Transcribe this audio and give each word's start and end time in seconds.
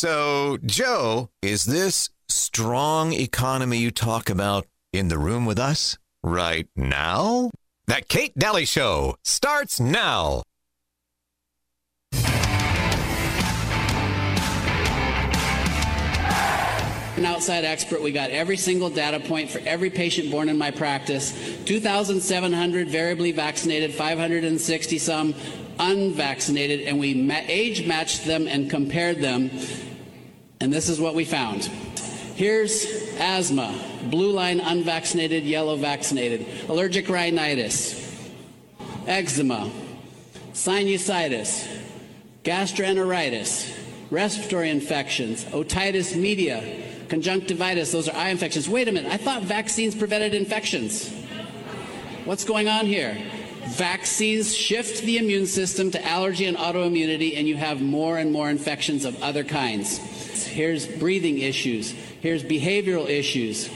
So, 0.00 0.56
Joe, 0.64 1.28
is 1.42 1.66
this 1.66 2.08
strong 2.26 3.12
economy 3.12 3.76
you 3.76 3.90
talk 3.90 4.30
about 4.30 4.66
in 4.94 5.08
the 5.08 5.18
room 5.18 5.44
with 5.44 5.58
us 5.58 5.98
right 6.22 6.66
now? 6.74 7.50
That 7.86 8.08
Kate 8.08 8.34
Dalley 8.34 8.64
Show 8.64 9.16
starts 9.24 9.78
now. 9.78 10.42
an 17.18 17.26
outside 17.26 17.66
expert. 17.66 18.00
We 18.00 18.12
got 18.12 18.30
every 18.30 18.56
single 18.56 18.88
data 18.88 19.20
point 19.20 19.50
for 19.50 19.58
every 19.66 19.90
patient 19.90 20.30
born 20.30 20.48
in 20.48 20.56
my 20.56 20.70
practice 20.70 21.32
2,700 21.66 22.88
variably 22.88 23.32
vaccinated, 23.32 23.92
560 23.92 24.96
some 24.96 25.34
unvaccinated, 25.78 26.88
and 26.88 26.98
we 26.98 27.12
ma- 27.12 27.42
age 27.46 27.86
matched 27.86 28.24
them 28.24 28.48
and 28.48 28.70
compared 28.70 29.20
them. 29.20 29.50
And 30.62 30.70
this 30.70 30.90
is 30.90 31.00
what 31.00 31.14
we 31.14 31.24
found. 31.24 31.64
Here's 32.34 32.84
asthma, 33.18 33.74
blue 34.10 34.30
line 34.30 34.60
unvaccinated, 34.60 35.44
yellow 35.44 35.76
vaccinated, 35.76 36.46
allergic 36.68 37.08
rhinitis, 37.08 38.30
eczema, 39.06 39.70
sinusitis, 40.52 41.66
gastroenteritis, 42.44 43.74
respiratory 44.10 44.68
infections, 44.68 45.46
otitis 45.46 46.14
media, 46.14 46.62
conjunctivitis, 47.08 47.90
those 47.92 48.08
are 48.08 48.16
eye 48.16 48.28
infections. 48.28 48.68
Wait 48.68 48.86
a 48.86 48.92
minute, 48.92 49.10
I 49.10 49.16
thought 49.16 49.42
vaccines 49.42 49.94
prevented 49.94 50.34
infections. 50.34 51.10
What's 52.26 52.44
going 52.44 52.68
on 52.68 52.84
here? 52.84 53.16
Vaccines 53.68 54.54
shift 54.54 55.02
the 55.02 55.16
immune 55.16 55.46
system 55.46 55.90
to 55.92 56.06
allergy 56.06 56.44
and 56.44 56.56
autoimmunity, 56.56 57.38
and 57.38 57.48
you 57.48 57.56
have 57.56 57.80
more 57.80 58.18
and 58.18 58.30
more 58.30 58.50
infections 58.50 59.06
of 59.06 59.22
other 59.22 59.44
kinds. 59.44 60.19
Here's 60.44 60.86
breathing 60.86 61.38
issues, 61.38 61.92
here's 61.92 62.42
behavioral 62.42 63.08
issues. 63.08 63.68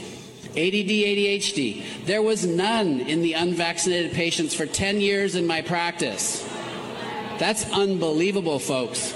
ADD, 0.55 0.87
ADHD. 0.87 1.83
There 2.05 2.21
was 2.21 2.45
none 2.45 3.01
in 3.01 3.21
the 3.21 3.33
unvaccinated 3.33 4.13
patients 4.13 4.55
for 4.55 4.65
10 4.65 5.01
years 5.01 5.35
in 5.35 5.45
my 5.45 5.61
practice. 5.61 6.47
That's 7.37 7.69
unbelievable, 7.71 8.59
folks. 8.59 9.13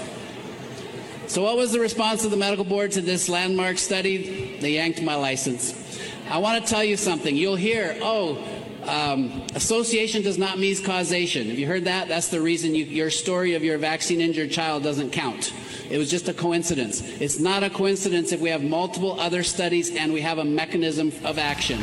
So, 1.28 1.42
what 1.42 1.56
was 1.56 1.72
the 1.72 1.80
response 1.80 2.26
of 2.26 2.30
the 2.30 2.36
medical 2.36 2.64
board 2.64 2.92
to 2.92 3.00
this 3.00 3.28
landmark 3.30 3.78
study? 3.78 4.58
They 4.60 4.72
yanked 4.72 5.00
my 5.00 5.14
license. 5.14 5.98
I 6.28 6.38
want 6.38 6.62
to 6.62 6.70
tell 6.70 6.84
you 6.84 6.98
something. 6.98 7.34
You'll 7.34 7.56
hear, 7.56 7.96
oh, 8.02 8.44
um, 8.86 9.42
association 9.54 10.22
does 10.22 10.38
not 10.38 10.58
mean 10.58 10.76
causation. 10.82 11.48
Have 11.48 11.58
you 11.58 11.66
heard 11.66 11.84
that? 11.84 12.08
That's 12.08 12.28
the 12.28 12.40
reason 12.40 12.74
you, 12.74 12.84
your 12.84 13.10
story 13.10 13.54
of 13.54 13.64
your 13.64 13.78
vaccine 13.78 14.20
injured 14.20 14.50
child 14.50 14.82
doesn't 14.82 15.10
count. 15.10 15.52
It 15.90 15.98
was 15.98 16.08
just 16.08 16.28
a 16.28 16.32
coincidence. 16.32 17.02
It's 17.20 17.40
not 17.40 17.64
a 17.64 17.70
coincidence 17.70 18.30
if 18.30 18.40
we 18.40 18.48
have 18.50 18.62
multiple 18.62 19.18
other 19.18 19.42
studies 19.42 19.94
and 19.96 20.12
we 20.12 20.20
have 20.20 20.38
a 20.38 20.44
mechanism 20.44 21.08
of 21.24 21.36
action. 21.36 21.78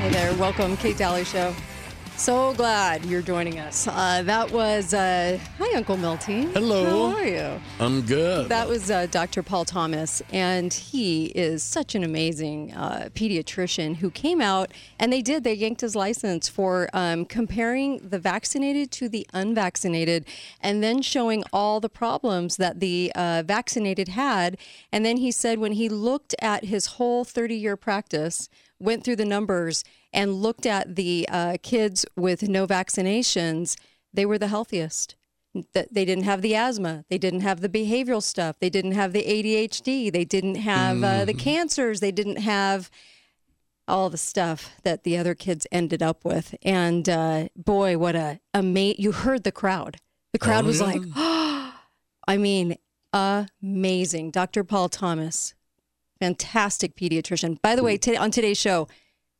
Hey 0.00 0.10
there, 0.10 0.34
welcome, 0.34 0.76
Kate 0.76 0.96
Dalley 0.96 1.24
Show. 1.24 1.54
So 2.20 2.52
glad 2.52 3.06
you're 3.06 3.22
joining 3.22 3.58
us. 3.60 3.88
Uh, 3.88 4.20
that 4.24 4.50
was, 4.50 4.92
uh, 4.92 5.38
hi, 5.56 5.74
Uncle 5.74 5.96
Milty. 5.96 6.42
Hello. 6.52 7.12
How 7.12 7.16
are 7.16 7.26
you? 7.26 7.60
I'm 7.80 8.02
good. 8.02 8.50
That 8.50 8.68
was 8.68 8.90
uh, 8.90 9.06
Dr. 9.06 9.42
Paul 9.42 9.64
Thomas, 9.64 10.20
and 10.30 10.70
he 10.70 11.28
is 11.28 11.62
such 11.62 11.94
an 11.94 12.04
amazing 12.04 12.74
uh, 12.74 13.08
pediatrician 13.14 13.96
who 13.96 14.10
came 14.10 14.42
out 14.42 14.70
and 14.98 15.10
they 15.10 15.22
did, 15.22 15.44
they 15.44 15.54
yanked 15.54 15.80
his 15.80 15.96
license 15.96 16.46
for 16.46 16.90
um, 16.92 17.24
comparing 17.24 18.06
the 18.06 18.18
vaccinated 18.18 18.90
to 18.90 19.08
the 19.08 19.26
unvaccinated 19.32 20.26
and 20.60 20.82
then 20.82 21.00
showing 21.00 21.42
all 21.54 21.80
the 21.80 21.88
problems 21.88 22.58
that 22.58 22.80
the 22.80 23.10
uh, 23.14 23.44
vaccinated 23.46 24.08
had. 24.08 24.58
And 24.92 25.06
then 25.06 25.16
he 25.16 25.30
said 25.30 25.58
when 25.58 25.72
he 25.72 25.88
looked 25.88 26.34
at 26.42 26.66
his 26.66 26.84
whole 26.84 27.24
30 27.24 27.54
year 27.54 27.78
practice, 27.78 28.50
went 28.78 29.04
through 29.04 29.16
the 29.16 29.24
numbers 29.24 29.84
and 30.12 30.34
looked 30.34 30.66
at 30.66 30.96
the 30.96 31.26
uh, 31.30 31.56
kids 31.62 32.04
with 32.16 32.48
no 32.48 32.66
vaccinations, 32.66 33.76
they 34.12 34.26
were 34.26 34.38
the 34.38 34.48
healthiest. 34.48 35.16
They 35.72 36.04
didn't 36.04 36.24
have 36.24 36.42
the 36.42 36.54
asthma. 36.54 37.04
They 37.10 37.18
didn't 37.18 37.40
have 37.40 37.60
the 37.60 37.68
behavioral 37.68 38.22
stuff. 38.22 38.56
They 38.60 38.70
didn't 38.70 38.92
have 38.92 39.12
the 39.12 39.24
ADHD. 39.24 40.12
They 40.12 40.24
didn't 40.24 40.54
have 40.56 41.02
uh, 41.02 41.24
the 41.24 41.34
cancers. 41.34 41.98
They 41.98 42.12
didn't 42.12 42.36
have 42.36 42.88
all 43.88 44.10
the 44.10 44.16
stuff 44.16 44.70
that 44.84 45.02
the 45.02 45.16
other 45.18 45.34
kids 45.34 45.66
ended 45.72 46.02
up 46.04 46.24
with. 46.24 46.54
And 46.62 47.08
uh, 47.08 47.48
boy, 47.56 47.98
what 47.98 48.14
a 48.14 48.38
ama- 48.54 48.94
you 48.96 49.10
heard 49.10 49.42
the 49.42 49.50
crowd. 49.50 49.96
The 50.32 50.38
crowd 50.38 50.64
Oh, 50.64 50.68
was 50.68 50.80
yeah. 50.80 50.86
like, 50.86 51.02
I 52.28 52.36
mean, 52.36 52.76
amazing. 53.12 54.30
Dr. 54.30 54.62
Paul 54.62 54.88
Thomas, 54.88 55.54
fantastic 56.20 56.94
pediatrician. 56.94 57.60
By 57.60 57.74
the 57.74 57.82
way, 57.82 57.96
today 57.96 58.16
on 58.16 58.30
today's 58.30 58.58
show, 58.58 58.86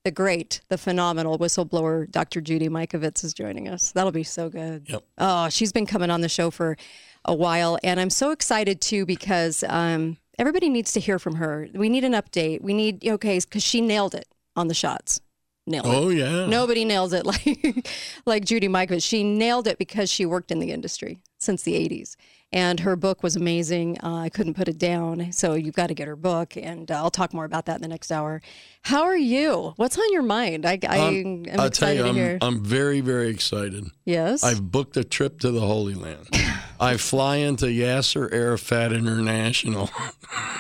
the 0.05 0.11
great, 0.11 0.61
the 0.69 0.79
phenomenal 0.79 1.39
whistleblower, 1.39 2.11
Dr. 2.11 2.41
Judy 2.41 2.69
Mikovits 2.69 3.23
is 3.23 3.35
joining 3.35 3.69
us. 3.69 3.93
That'll 3.93 4.13
be 4.13 4.23
so 4.23 4.49
good. 4.49 4.89
Yep. 4.89 5.05
Oh, 5.19 5.49
she's 5.51 5.73
been 5.73 5.87
coming 5.87 6.11
on 6.11 6.23
the 6.23 6.29
show 6.29 6.51
for 6.51 6.77
a 7.25 7.35
while, 7.35 7.79
and 7.85 8.01
I'm 8.01 8.11
so 8.11 8.31
excited 8.31 8.81
too 8.81 9.05
because 9.05 9.63
um, 9.69 10.17
everybody 10.39 10.71
needs 10.71 10.93
to 10.93 11.01
hear 11.01 11.19
from 11.19 11.35
her. 11.37 11.69
We 11.75 11.89
need 11.89 12.05
an 12.05 12.13
update. 12.13 12.63
We 12.63 12.73
need 12.73 13.07
okay 13.07 13.39
because 13.39 13.63
she 13.63 13.81
nailed 13.81 14.15
it 14.15 14.27
on 14.57 14.69
the 14.69 14.75
shots. 14.75 15.21
Nailed 15.67 15.87
it. 15.87 15.95
Oh 15.95 16.09
yeah. 16.09 16.47
Nobody 16.47 16.87
nails 16.87 17.13
it 17.13 17.27
like 17.27 17.87
like 18.25 18.45
Judy 18.47 18.69
Mikovits. 18.69 19.07
She 19.07 19.23
nailed 19.23 19.67
it 19.67 19.77
because 19.77 20.11
she 20.11 20.25
worked 20.25 20.51
in 20.51 20.61
the 20.61 20.73
industry 20.73 21.19
since 21.39 21.63
the 21.63 21.75
80s. 21.75 22.17
And 22.53 22.81
her 22.81 22.97
book 22.97 23.23
was 23.23 23.37
amazing. 23.37 23.99
Uh, 24.03 24.17
I 24.17 24.29
couldn't 24.29 24.55
put 24.55 24.67
it 24.67 24.77
down. 24.77 25.31
So 25.31 25.55
you've 25.55 25.77
got 25.77 25.87
to 25.87 25.95
get 25.95 26.09
her 26.09 26.17
book. 26.17 26.57
And 26.57 26.91
uh, 26.91 26.97
I'll 26.97 27.11
talk 27.11 27.33
more 27.33 27.45
about 27.45 27.67
that 27.67 27.77
in 27.77 27.83
the 27.83 27.87
next 27.89 28.11
hour. 28.11 28.43
How 28.83 29.03
are 29.05 29.17
you? 29.17 29.73
What's 29.77 29.97
on 29.97 30.13
your 30.13 30.23
mind? 30.23 30.67
I, 30.67 30.77
I 30.89 30.99
Um, 30.99 31.45
am 31.47 31.61
I'll 31.61 31.67
excited 31.67 31.75
tell 31.79 31.95
you, 31.95 32.03
to 32.03 32.09
I'm, 32.09 32.15
hear. 32.17 32.39
I'm 32.41 32.65
very, 32.65 33.01
very 33.01 33.29
excited. 33.29 33.85
yes. 34.05 34.43
I've 34.43 34.73
booked 34.73 34.97
a 34.97 35.05
trip 35.05 35.39
to 35.41 35.53
the 35.53 35.61
Holy 35.61 35.95
Land. 35.95 36.27
I 36.81 36.97
fly 36.97 37.37
into 37.37 37.67
Yasser 37.67 38.33
Arafat 38.33 38.93
International 38.93 39.89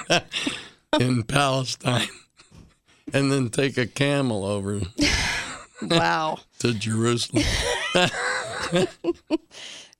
in 1.00 1.22
Palestine, 1.24 2.08
and 3.12 3.32
then 3.32 3.48
take 3.48 3.78
a 3.78 3.86
camel 3.86 4.44
over 4.44 4.80
wow. 5.82 6.38
to 6.60 6.72
Jerusalem. 6.74 7.42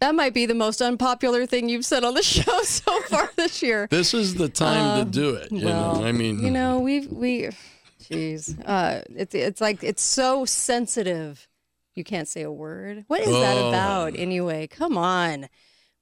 That 0.00 0.14
might 0.14 0.32
be 0.32 0.46
the 0.46 0.54
most 0.54 0.80
unpopular 0.80 1.44
thing 1.46 1.68
you've 1.68 1.84
said 1.84 2.04
on 2.04 2.14
the 2.14 2.22
show 2.34 2.62
so 2.62 3.00
far 3.02 3.30
this 3.36 3.62
year. 3.62 3.86
This 3.90 4.14
is 4.14 4.34
the 4.34 4.48
time 4.48 5.04
to 5.04 5.10
do 5.10 5.34
it. 5.34 5.52
You 5.52 5.66
well, 5.66 6.00
know, 6.00 6.06
I 6.06 6.12
mean, 6.12 6.42
you 6.42 6.50
know, 6.50 6.80
we've, 6.80 7.10
we, 7.10 7.50
jeez, 8.02 8.58
uh, 8.66 9.02
it's 9.14 9.34
it's 9.34 9.60
like 9.60 9.84
it's 9.84 10.02
so 10.02 10.44
sensitive. 10.44 11.46
You 11.94 12.04
can't 12.04 12.28
say 12.28 12.42
a 12.42 12.52
word. 12.52 13.04
What 13.08 13.20
is 13.20 13.28
that 13.28 13.56
Oh. 13.58 13.68
about 13.68 14.16
anyway? 14.16 14.66
Come 14.66 14.96
on, 14.96 15.48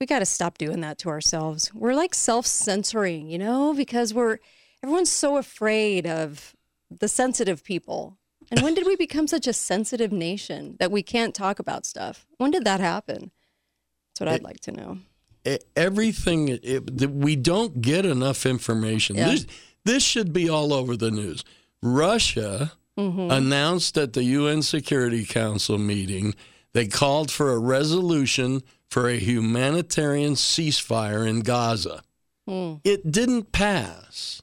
we 0.01 0.07
got 0.07 0.21
to 0.21 0.27
stop 0.27 0.59
doing 0.59 0.81
that 0.83 0.99
to 0.99 1.09
ourselves. 1.09 1.75
We're 1.75 1.95
like 1.95 2.15
self 2.15 2.47
censoring, 2.47 3.29
you 3.29 3.39
know, 3.39 3.75
because 3.75 4.15
we're 4.15 4.39
everyone's 4.83 5.11
so 5.11 5.39
afraid 5.39 6.07
of 6.07 6.55
the 6.91 7.09
sensitive 7.09 7.65
people. 7.65 8.17
And 8.51 8.63
when 8.63 8.75
did 8.75 8.87
we 8.87 8.97
become 8.97 9.27
such 9.27 9.47
a 9.47 9.53
sensitive 9.53 10.13
nation 10.13 10.77
that 10.79 10.91
we 10.91 11.03
can't 11.03 11.35
talk 11.35 11.59
about 11.59 11.85
stuff? 11.85 12.27
When 12.39 12.51
did 12.51 12.65
that 12.65 12.81
happen? 12.81 13.31
That's 14.19 14.21
what 14.21 14.29
I'd 14.35 14.43
like 14.45 14.61
to 14.61 14.73
know. 14.73 14.99
e- 15.47 15.59
everything 15.77 16.59
it, 16.63 17.11
we 17.11 17.37
don't 17.37 17.81
get 17.81 18.05
enough 18.05 18.45
information. 18.47 19.17
Yeah. 19.17 19.31
This 19.31 19.47
this 19.85 20.03
should 20.03 20.33
be 20.33 20.49
all 20.49 20.73
over 20.73 20.97
the 20.97 21.11
news. 21.11 21.45
Russia 21.83 22.73
Mm-hmm. 22.99 23.31
announced 23.31 23.97
at 23.97 24.13
the 24.15 24.25
UN 24.25 24.61
Security 24.61 25.25
Council 25.25 25.79
meeting 25.79 26.35
they 26.73 26.89
called 26.89 27.31
for 27.31 27.53
a 27.53 27.59
resolution 27.59 28.61
for 28.91 29.09
a 29.09 29.19
humanitarian 29.19 30.33
ceasefire 30.35 31.25
in 31.25 31.43
Gaza. 31.43 32.03
Hmm. 32.49 32.75
It 32.83 33.13
didn't 33.13 33.53
pass. 33.53 34.43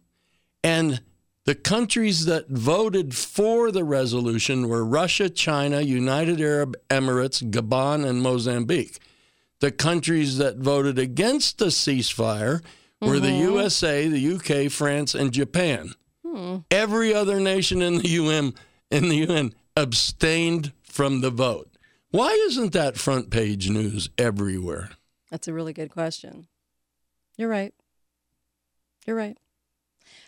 And 0.64 1.02
the 1.44 1.54
countries 1.54 2.24
that 2.28 2.48
voted 2.48 3.14
for 3.14 3.72
the 3.72 3.84
resolution 3.84 4.70
were 4.70 4.86
Russia, 4.86 5.30
China, 5.30 5.82
United 5.82 6.40
Arab 6.40 6.78
Emirates, 6.90 7.44
Gabon, 7.52 8.06
and 8.08 8.22
Mozambique. 8.22 9.00
The 9.60 9.72
countries 9.72 10.38
that 10.38 10.58
voted 10.58 11.00
against 11.00 11.58
the 11.58 11.68
ceasefire 11.68 12.62
were 13.02 13.20
the 13.20 13.30
mm-hmm. 13.30 13.56
USA, 13.56 14.08
the 14.08 14.36
UK, 14.36 14.72
France, 14.72 15.16
and 15.16 15.32
Japan. 15.32 15.94
Hmm. 16.26 16.58
Every 16.72 17.14
other 17.14 17.40
nation 17.40 17.82
in 17.82 17.98
the 18.00 18.10
UN 18.10 18.54
in 18.92 19.10
the 19.10 19.28
UN 19.28 19.54
abstained 19.76 20.74
from 20.84 21.22
the 21.22 21.30
vote. 21.30 21.70
Why 22.12 22.30
isn't 22.48 22.74
that 22.74 22.98
front 22.98 23.30
page 23.30 23.70
news 23.70 24.10
everywhere? 24.18 24.92
That's 25.30 25.48
a 25.48 25.54
really 25.54 25.74
good 25.74 25.92
question. 25.92 26.48
You're 27.38 27.50
right. 27.50 27.74
You're 29.06 29.18
right. 29.18 29.38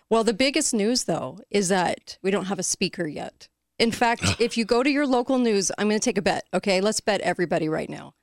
Well, 0.10 0.24
the 0.24 0.34
biggest 0.34 0.74
news, 0.74 1.06
though, 1.06 1.40
is 1.50 1.70
that 1.70 2.18
we 2.22 2.32
don't 2.32 2.46
have 2.46 2.60
a 2.60 2.64
speaker 2.64 3.08
yet. 3.08 3.48
In 3.80 3.92
fact, 3.92 4.24
if 4.40 4.58
you 4.58 4.66
go 4.66 4.84
to 4.84 4.90
your 4.90 5.08
local 5.08 5.38
news, 5.38 5.72
I'm 5.78 5.88
going 5.88 6.00
to 6.00 6.04
take 6.04 6.18
a 6.18 6.22
bet. 6.22 6.46
Okay, 6.54 6.82
let's 6.82 7.00
bet 7.00 7.22
everybody 7.22 7.70
right 7.70 7.90
now. 7.90 8.14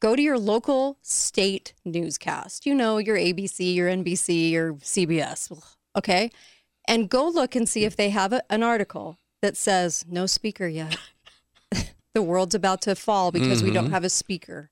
Go 0.00 0.16
to 0.16 0.22
your 0.22 0.38
local 0.38 0.98
state 1.02 1.74
newscast. 1.84 2.66
You 2.66 2.74
know, 2.74 2.98
your 2.98 3.16
ABC, 3.16 3.74
your 3.74 3.88
NBC, 3.88 4.50
your 4.50 4.74
CBS. 4.74 5.52
Okay. 5.96 6.30
And 6.88 7.08
go 7.08 7.28
look 7.28 7.54
and 7.54 7.68
see 7.68 7.84
if 7.84 7.94
they 7.94 8.10
have 8.10 8.32
a, 8.32 8.42
an 8.50 8.62
article 8.62 9.18
that 9.42 9.56
says 9.56 10.04
no 10.08 10.26
speaker 10.26 10.66
yet. 10.66 10.96
the 12.14 12.22
world's 12.22 12.54
about 12.54 12.82
to 12.82 12.94
fall 12.94 13.30
because 13.30 13.62
we 13.62 13.70
don't 13.70 13.90
have 13.90 14.04
a 14.04 14.10
speaker. 14.10 14.70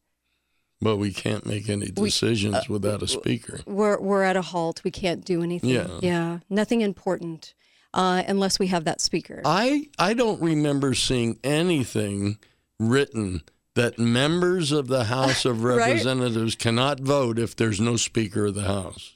But 0.80 0.96
we 0.96 1.12
can't 1.12 1.44
make 1.44 1.68
any 1.68 1.90
decisions 1.90 2.54
uh, 2.54 2.62
without 2.68 3.02
a 3.02 3.08
speaker. 3.08 3.60
We're 3.66 4.00
we're 4.00 4.22
at 4.22 4.36
a 4.36 4.42
halt. 4.42 4.82
We 4.84 4.92
can't 4.92 5.24
do 5.24 5.42
anything. 5.42 5.70
Yeah. 5.70 5.98
Yeah. 6.00 6.38
Nothing 6.48 6.82
important 6.82 7.54
uh, 7.92 8.22
unless 8.28 8.60
we 8.60 8.68
have 8.68 8.84
that 8.84 9.00
speaker. 9.00 9.42
I 9.44 9.88
I 9.98 10.14
don't 10.14 10.40
remember 10.40 10.94
seeing 10.94 11.40
anything 11.42 12.38
written 12.78 13.42
that 13.78 13.96
members 13.96 14.72
of 14.72 14.88
the 14.88 15.04
House 15.04 15.44
of 15.44 15.62
Right? 15.68 15.76
Representatives 15.76 16.56
cannot 16.56 16.98
vote 16.98 17.38
if 17.38 17.54
there's 17.54 17.80
no 17.80 17.96
Speaker 17.96 18.46
of 18.46 18.54
the 18.54 18.62
House. 18.62 19.14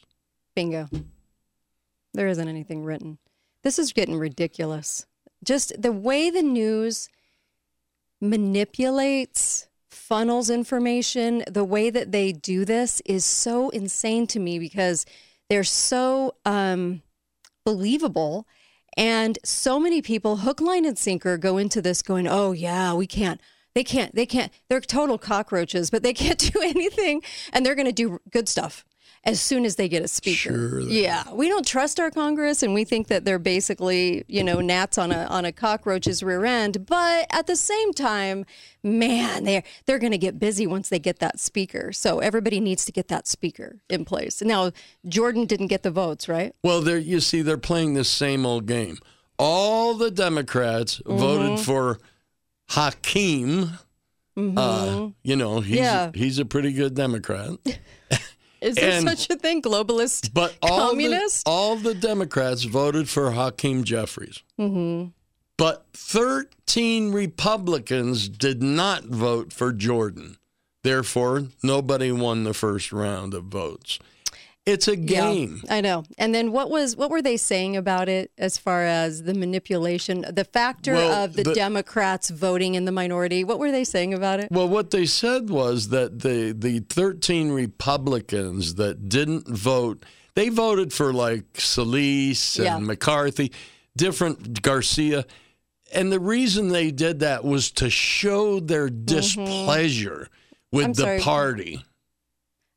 Bingo. 0.54 0.88
There 2.14 2.28
isn't 2.28 2.48
anything 2.48 2.84
written. 2.84 3.18
This 3.64 3.78
is 3.78 3.92
getting 3.92 4.16
ridiculous. 4.16 5.06
Just 5.42 5.80
the 5.80 5.90
way 5.90 6.30
the 6.30 6.42
news 6.42 7.08
manipulates, 8.20 9.66
funnels 9.90 10.48
information, 10.48 11.42
the 11.50 11.64
way 11.64 11.90
that 11.90 12.12
they 12.12 12.30
do 12.30 12.64
this 12.64 13.02
is 13.04 13.24
so 13.24 13.68
insane 13.70 14.28
to 14.28 14.38
me 14.38 14.60
because 14.60 15.04
they're 15.50 15.64
so 15.64 16.36
um, 16.44 17.02
believable. 17.64 18.46
And 18.96 19.40
so 19.42 19.80
many 19.80 20.02
people, 20.02 20.36
hook, 20.36 20.60
line, 20.60 20.84
and 20.84 20.96
sinker, 20.96 21.36
go 21.36 21.58
into 21.58 21.82
this 21.82 22.00
going, 22.00 22.28
oh, 22.28 22.52
yeah, 22.52 22.94
we 22.94 23.08
can't. 23.08 23.40
They 23.74 23.84
can't. 23.84 24.14
They 24.14 24.26
can't. 24.26 24.52
They're 24.68 24.80
total 24.80 25.18
cockroaches, 25.18 25.90
but 25.90 26.02
they 26.02 26.12
can't 26.22 26.38
do 26.38 26.60
anything. 26.60 27.22
And 27.52 27.64
they're 27.64 27.74
going 27.74 27.86
to 27.86 27.92
do 27.92 28.20
good 28.30 28.48
stuff 28.48 28.84
as 29.24 29.40
soon 29.40 29.64
as 29.64 29.76
they 29.76 29.88
get 29.88 30.02
a 30.02 30.08
speaker. 30.08 30.50
Sure 30.50 30.80
yeah, 30.80 31.22
we 31.32 31.48
don't 31.48 31.64
trust 31.64 32.00
our 32.00 32.10
Congress, 32.10 32.60
and 32.62 32.74
we 32.74 32.82
think 32.84 33.06
that 33.06 33.24
they're 33.24 33.38
basically, 33.38 34.24
you 34.26 34.42
know, 34.42 34.60
gnats 34.60 34.98
on 34.98 35.12
a 35.12 35.24
on 35.26 35.44
a 35.44 35.52
cockroach's 35.52 36.24
rear 36.24 36.44
end. 36.44 36.86
But 36.86 37.26
at 37.30 37.46
the 37.46 37.54
same 37.54 37.92
time, 37.92 38.44
man, 38.82 39.44
they're 39.44 39.62
they're 39.86 40.00
going 40.00 40.10
to 40.12 40.18
get 40.18 40.40
busy 40.40 40.66
once 40.66 40.88
they 40.88 40.98
get 40.98 41.20
that 41.20 41.38
speaker. 41.38 41.92
So 41.92 42.18
everybody 42.18 42.58
needs 42.58 42.84
to 42.86 42.92
get 42.92 43.06
that 43.08 43.28
speaker 43.28 43.78
in 43.88 44.04
place. 44.04 44.42
Now, 44.42 44.72
Jordan 45.06 45.46
didn't 45.46 45.68
get 45.68 45.84
the 45.84 45.92
votes, 45.92 46.28
right? 46.28 46.52
Well, 46.64 46.80
there 46.80 46.98
you 46.98 47.20
see, 47.20 47.42
they're 47.42 47.56
playing 47.58 47.94
this 47.94 48.08
same 48.08 48.44
old 48.44 48.66
game. 48.66 48.98
All 49.38 49.94
the 49.94 50.10
Democrats 50.10 51.00
Mm-hmm. 51.06 51.18
voted 51.18 51.60
for 51.64 52.00
Hakeem. 52.72 53.70
Uh, 54.36 55.08
you 55.22 55.36
know, 55.36 55.60
he's 55.60 55.76
Mm-hmm. 55.76 55.84
Yeah. 55.84 56.10
he's 56.14 56.38
a 56.38 56.44
pretty 56.46 56.72
good 56.72 56.94
Democrat. 56.94 57.50
Is 58.62 58.76
there 58.76 58.92
And- 58.92 59.06
such 59.08 59.28
a 59.28 59.36
thing, 59.36 59.60
globalist? 59.60 60.32
But 60.32 60.56
all 60.62 60.94
the, 60.96 61.42
all 61.46 61.76
the 61.76 61.94
Democrats 61.94 62.62
voted 62.64 63.08
for 63.08 63.32
Hakeem 63.32 63.84
Jeffries. 63.84 64.42
Mm-hmm. 64.58 65.08
But 65.58 65.86
13 65.94 67.12
Republicans 67.12 68.28
did 68.28 68.62
not 68.62 69.04
vote 69.04 69.52
for 69.52 69.72
Jordan. 69.72 70.38
Therefore, 70.82 71.44
nobody 71.62 72.10
won 72.10 72.44
the 72.44 72.54
first 72.54 72.90
round 72.92 73.34
of 73.34 73.44
votes. 73.44 73.98
It's 74.64 74.86
a 74.86 74.94
game. 74.94 75.60
Yeah, 75.64 75.74
I 75.74 75.80
know. 75.80 76.04
And 76.18 76.32
then 76.32 76.52
what 76.52 76.70
was 76.70 76.96
what 76.96 77.10
were 77.10 77.20
they 77.20 77.36
saying 77.36 77.76
about 77.76 78.08
it 78.08 78.30
as 78.38 78.58
far 78.58 78.84
as 78.84 79.24
the 79.24 79.34
manipulation, 79.34 80.24
the 80.30 80.44
factor 80.44 80.92
Well, 80.94 81.24
of 81.24 81.32
the, 81.34 81.42
the- 81.42 81.54
Democrats 81.54 82.30
voting 82.30 82.76
in 82.76 82.84
the 82.84 82.92
minority? 82.92 83.42
What 83.42 83.58
were 83.58 83.72
they 83.72 83.82
saying 83.82 84.14
about 84.14 84.38
it? 84.38 84.48
Well, 84.52 84.68
what 84.68 84.92
they 84.92 85.04
said 85.06 85.50
was 85.50 85.88
that 85.88 86.20
the 86.20 86.52
the 86.56 86.78
13 86.88 87.50
Republicans 87.50 88.76
that 88.76 89.08
didn't 89.08 89.48
vote, 89.48 90.04
they 90.36 90.48
voted 90.48 90.92
for 90.92 91.12
like 91.12 91.60
Solis 91.60 92.56
and 92.56 92.64
Yeah. 92.64 92.78
McCarthy, 92.78 93.50
different 93.96 94.62
Garcia. 94.62 95.24
And 95.92 96.10
the 96.12 96.20
reason 96.20 96.68
they 96.68 96.90
did 96.92 97.18
that 97.20 97.44
was 97.44 97.70
to 97.72 97.90
show 97.90 98.60
their 98.60 98.88
displeasure 98.88 100.28
with 100.70 100.84
Mm-hmm. 100.84 100.86
I'm 100.86 100.92
the 100.94 101.02
sorry. 101.02 101.20
party. 101.20 101.84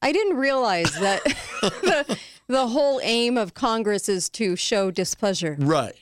I 0.06 0.12
didn't 0.12 0.38
realize 0.38 0.94
that 1.00 1.24
the, 1.62 2.18
the 2.48 2.68
whole 2.68 3.00
aim 3.04 3.38
of 3.38 3.54
Congress 3.56 4.08
is 4.08 4.30
to 4.32 4.56
show 4.56 4.92
displeasure. 4.92 5.56
Right. 5.60 5.96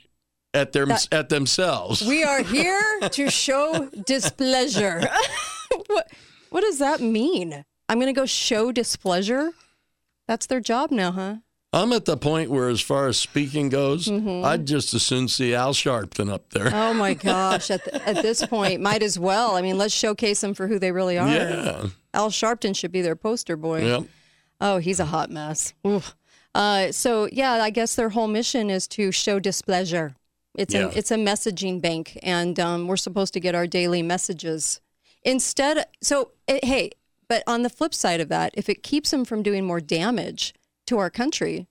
At 0.54 0.74
their 0.74 0.86
That- 0.86 1.08
at 1.12 1.30
themselves. 1.30 2.02
We 2.02 2.24
are 2.24 2.44
here 2.58 3.00
to 3.12 3.32
show 3.32 3.90
displeasure. 4.06 5.02
what, 5.88 6.12
what 6.50 6.62
does 6.62 6.80
that 6.80 7.00
mean? 7.00 7.64
I'm 7.90 7.98
going 8.00 8.14
to 8.14 8.20
go 8.20 8.26
show 8.26 8.72
displeasure? 8.72 9.52
That's 10.28 10.46
their 10.48 10.60
job 10.60 10.92
now, 10.92 11.12
huh? 11.12 11.36
I'm 11.72 11.92
at 11.92 12.06
the 12.06 12.18
point 12.18 12.52
where 12.52 12.70
as 12.70 12.82
far 12.82 13.08
as 13.08 13.18
speaking 13.18 13.70
goes, 13.70 14.08
Mm-hmm. 14.08 14.46
I'd 14.46 14.68
just 14.68 14.94
as 14.94 15.02
soon 15.02 15.28
see 15.28 15.56
Al 15.56 15.74
Sharpton 15.74 16.30
up 16.32 16.50
there. 16.52 16.70
Oh 16.72 16.94
my 16.94 17.16
gosh! 17.16 17.72
At, 17.72 17.84
the, 17.86 18.08
at 18.08 18.22
this 18.22 18.46
point, 18.46 18.80
might 18.80 19.02
as 19.02 19.18
well. 19.18 19.56
I 19.56 19.62
mean, 19.64 19.80
let's 19.80 19.94
showcase 19.94 20.42
them 20.42 20.54
for 20.54 20.68
who 20.68 20.78
they 20.78 20.92
really 20.92 21.18
are. 21.18 21.28
yeah. 21.28 21.86
Al 22.14 22.30
Sharpton 22.30 22.76
should 22.76 22.92
be 22.92 23.02
their 23.02 23.16
poster 23.16 23.56
boy. 23.56 23.86
Yep. 23.86 24.04
Oh, 24.62 24.78
he's 24.78 25.00
a 25.00 25.06
hot 25.06 25.30
mess. 25.32 25.74
Uh, 26.56 26.92
so 26.92 27.28
yeah, 27.32 27.54
I 27.54 27.70
guess 27.70 27.96
their 27.96 28.10
whole 28.10 28.28
mission 28.28 28.70
is 28.70 28.88
to 28.90 29.12
show 29.12 29.40
displeasure. 29.40 30.16
It's 30.56 30.74
Yeah. 30.74 30.86
a 30.86 30.90
it's 30.90 31.10
a 31.12 31.16
messaging 31.16 31.82
bank, 31.82 32.20
and 32.22 32.60
um, 32.60 32.88
we're 32.88 32.98
supposed 32.98 33.34
to 33.34 33.40
get 33.40 33.56
our 33.56 33.66
daily 33.66 34.04
messages 34.04 34.80
instead. 35.24 35.86
So 36.02 36.32
it, 36.48 36.64
hey, 36.66 36.92
but 37.28 37.42
on 37.48 37.64
the 37.64 37.70
flip 37.70 37.94
side 37.94 38.22
of 38.22 38.30
that, 38.30 38.52
if 38.54 38.70
it 38.70 38.84
keeps 38.84 39.10
them 39.12 39.26
from 39.26 39.42
doing 39.42 39.66
more 39.66 39.80
damage 39.82 40.54
to 40.86 41.00
our 41.00 41.10
country, 41.10 41.66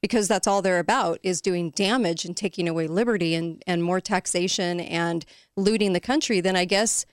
because 0.00 0.28
that's 0.28 0.46
all 0.46 0.62
they're 0.62 0.78
about 0.78 1.18
is 1.22 1.42
doing 1.42 1.68
damage 1.70 2.24
and 2.24 2.34
taking 2.34 2.66
away 2.68 2.86
liberty 2.86 3.34
and 3.34 3.62
and 3.66 3.84
more 3.84 4.00
taxation 4.00 4.80
and 4.80 5.26
looting 5.58 5.92
the 5.92 6.00
country, 6.00 6.40
then 6.40 6.56
I 6.56 6.64
guess 6.64 7.04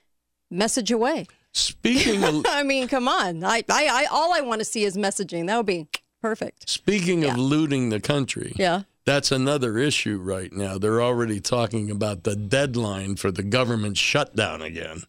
message 0.49 0.89
away. 0.91 1.25
Speaking 1.53 2.23
of 2.23 2.45
I 2.49 2.63
mean, 2.63 2.87
come 2.87 3.07
on. 3.07 3.43
I, 3.43 3.63
I, 3.69 3.87
I 3.87 4.07
all 4.11 4.33
I 4.33 4.41
want 4.41 4.59
to 4.59 4.65
see 4.65 4.83
is 4.83 4.95
messaging. 4.97 5.47
That 5.47 5.57
would 5.57 5.65
be 5.65 5.87
perfect. 6.21 6.69
Speaking 6.69 7.23
of 7.25 7.37
looting 7.37 7.89
the 7.89 7.99
country, 7.99 8.53
Yeah. 8.57 8.83
that's 9.05 9.31
another 9.31 9.77
issue 9.77 10.17
right 10.17 10.51
now. 10.51 10.77
They're 10.77 11.01
already 11.01 11.39
talking 11.39 11.89
about 11.91 12.23
the 12.23 12.35
deadline 12.35 13.15
for 13.15 13.31
the 13.31 13.43
government 13.43 13.97
shutdown 13.97 14.61
again. 14.61 15.03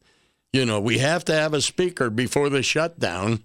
You 0.52 0.64
know, 0.64 0.80
we 0.80 0.98
have 0.98 1.24
to 1.26 1.34
have 1.34 1.52
a 1.52 1.60
speaker 1.60 2.08
before 2.08 2.48
the 2.48 2.62
shutdown. 2.62 3.42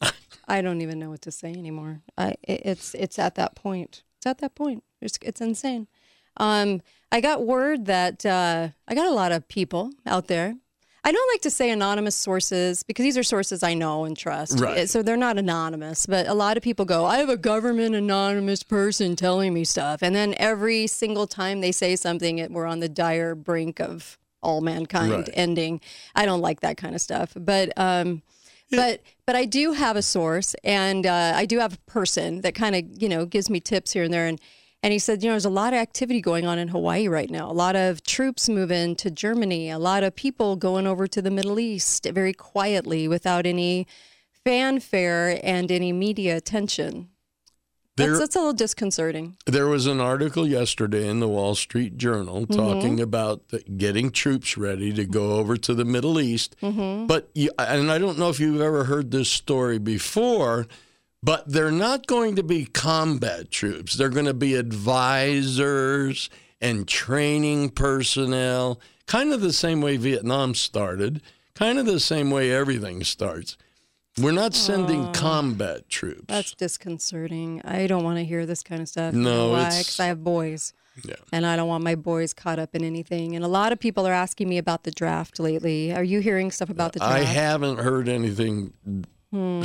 I 0.48 0.62
don't 0.62 0.80
even 0.80 0.98
know 0.98 1.10
what 1.10 1.20
to 1.22 1.30
say 1.30 1.50
anymore. 1.52 2.00
I, 2.16 2.36
it's 2.42 2.94
it's 2.94 3.18
at 3.18 3.34
that 3.34 3.54
point. 3.54 4.02
It's 4.16 4.26
at 4.26 4.38
that 4.38 4.54
point. 4.54 4.82
It's, 5.02 5.18
it's 5.20 5.40
insane. 5.42 5.88
Um, 6.38 6.80
I 7.12 7.20
got 7.20 7.44
word 7.44 7.84
that 7.86 8.24
uh, 8.24 8.68
I 8.86 8.94
got 8.94 9.06
a 9.06 9.12
lot 9.14 9.32
of 9.32 9.46
people 9.48 9.90
out 10.06 10.28
there. 10.28 10.56
I 11.08 11.12
don't 11.12 11.32
like 11.32 11.40
to 11.40 11.50
say 11.50 11.70
anonymous 11.70 12.14
sources 12.14 12.82
because 12.82 13.02
these 13.02 13.16
are 13.16 13.22
sources 13.22 13.62
I 13.62 13.72
know 13.72 14.04
and 14.04 14.14
trust. 14.14 14.60
Right. 14.60 14.90
So 14.90 15.02
they're 15.02 15.16
not 15.16 15.38
anonymous, 15.38 16.04
but 16.04 16.26
a 16.28 16.34
lot 16.34 16.58
of 16.58 16.62
people 16.62 16.84
go, 16.84 17.06
I 17.06 17.16
have 17.16 17.30
a 17.30 17.38
government 17.38 17.94
anonymous 17.94 18.62
person 18.62 19.16
telling 19.16 19.54
me 19.54 19.64
stuff. 19.64 20.02
And 20.02 20.14
then 20.14 20.34
every 20.36 20.86
single 20.86 21.26
time 21.26 21.62
they 21.62 21.72
say 21.72 21.96
something, 21.96 22.36
it, 22.36 22.50
we're 22.50 22.66
on 22.66 22.80
the 22.80 22.90
dire 22.90 23.34
brink 23.34 23.80
of 23.80 24.18
all 24.42 24.60
mankind 24.60 25.10
Right. 25.12 25.30
ending. 25.32 25.80
I 26.14 26.26
don't 26.26 26.42
like 26.42 26.60
that 26.60 26.76
kind 26.76 26.94
of 26.94 27.00
stuff. 27.00 27.32
But, 27.34 27.72
um, 27.78 28.20
but 28.70 29.00
but 29.24 29.34
I 29.34 29.46
do 29.46 29.72
have 29.72 29.96
a 29.96 30.02
source, 30.02 30.54
and 30.62 31.06
uh, 31.06 31.32
I 31.34 31.46
do 31.46 31.58
have 31.58 31.72
a 31.72 31.90
person 31.90 32.42
that 32.42 32.54
kind 32.54 32.76
of 32.76 33.02
you 33.02 33.08
know 33.08 33.24
gives 33.24 33.48
me 33.48 33.60
tips 33.60 33.92
here 33.92 34.02
and 34.02 34.12
there, 34.12 34.26
and 34.26 34.38
and 34.82 34.92
he 34.92 34.98
said 34.98 35.22
you 35.22 35.28
know 35.28 35.34
there's 35.34 35.44
a 35.44 35.50
lot 35.50 35.72
of 35.72 35.78
activity 35.78 36.20
going 36.20 36.46
on 36.46 36.58
in 36.58 36.68
Hawaii 36.68 37.08
right 37.08 37.30
now, 37.30 37.50
a 37.50 37.52
lot 37.52 37.76
of 37.76 38.02
troops 38.02 38.48
moving 38.48 38.96
to 38.96 39.10
Germany, 39.10 39.70
a 39.70 39.78
lot 39.78 40.02
of 40.02 40.14
people 40.14 40.56
going 40.56 40.86
over 40.86 41.06
to 41.06 41.22
the 41.22 41.30
Middle 41.30 41.58
East 41.58 42.06
very 42.06 42.32
quietly 42.32 43.08
without 43.08 43.46
any 43.46 43.86
fanfare 44.44 45.40
and 45.42 45.70
any 45.70 45.92
media 45.92 46.36
attention. 46.36 47.08
There, 47.96 48.10
That's, 48.10 48.20
that's 48.20 48.36
a 48.36 48.38
little 48.38 48.52
disconcerting. 48.52 49.36
there 49.46 49.66
was 49.66 49.86
an 49.86 50.00
article 50.00 50.46
yesterday 50.46 51.08
in 51.08 51.18
the 51.18 51.26
Wall 51.26 51.56
Street 51.56 51.98
Journal 51.98 52.42
mm-hmm. 52.42 52.54
talking 52.54 53.00
about 53.00 53.48
the, 53.48 53.58
getting 53.58 54.12
troops 54.12 54.56
ready 54.56 54.92
to 54.92 55.04
go 55.04 55.32
over 55.32 55.56
to 55.56 55.74
the 55.74 55.84
Middle 55.84 56.20
East. 56.20 56.54
Mm-hmm. 56.62 57.06
But 57.06 57.28
you, 57.34 57.50
and 57.58 57.90
I 57.90 57.98
don't 57.98 58.16
know 58.16 58.28
if 58.28 58.38
you've 58.38 58.60
ever 58.60 58.84
heard 58.84 59.10
this 59.10 59.28
story 59.28 59.78
before, 59.78 60.68
but 61.22 61.50
they're 61.50 61.70
not 61.70 62.06
going 62.06 62.36
to 62.36 62.42
be 62.42 62.64
combat 62.66 63.50
troops. 63.50 63.94
They're 63.94 64.08
going 64.08 64.26
to 64.26 64.34
be 64.34 64.54
advisors 64.54 66.30
and 66.60 66.86
training 66.88 67.70
personnel, 67.70 68.80
kind 69.06 69.32
of 69.32 69.40
the 69.40 69.52
same 69.52 69.80
way 69.80 69.96
Vietnam 69.96 70.54
started, 70.54 71.22
kind 71.54 71.78
of 71.78 71.86
the 71.86 72.00
same 72.00 72.30
way 72.30 72.52
everything 72.52 73.04
starts. 73.04 73.56
We're 74.20 74.32
not 74.32 74.54
sending 74.54 75.12
combat 75.12 75.88
troops. 75.88 76.24
That's 76.26 76.52
disconcerting. 76.52 77.62
I 77.64 77.86
don't 77.86 78.02
want 78.02 78.18
to 78.18 78.24
hear 78.24 78.46
this 78.46 78.64
kind 78.64 78.82
of 78.82 78.88
stuff. 78.88 79.14
No, 79.14 79.18
You 79.20 79.24
know 79.24 79.48
why? 79.50 79.60
it's- 79.68 79.78
Because 79.84 80.00
I 80.00 80.06
have 80.06 80.24
boys. 80.24 80.72
Yeah. 81.04 81.14
And 81.30 81.46
I 81.46 81.54
don't 81.54 81.68
want 81.68 81.84
my 81.84 81.94
boys 81.94 82.32
caught 82.34 82.58
up 82.58 82.74
in 82.74 82.82
anything. 82.82 83.36
And 83.36 83.44
a 83.44 83.48
lot 83.48 83.70
of 83.70 83.78
people 83.78 84.04
are 84.08 84.12
asking 84.12 84.48
me 84.48 84.58
about 84.58 84.82
the 84.82 84.90
draft 84.90 85.38
lately. 85.38 85.92
Are 85.94 86.02
you 86.02 86.18
hearing 86.18 86.50
stuff 86.50 86.70
about 86.70 86.92
the 86.94 86.98
draft? 86.98 87.14
I 87.14 87.20
haven't 87.20 87.78
heard 87.78 88.08
anything 88.08 88.72
hmm. 89.30 89.62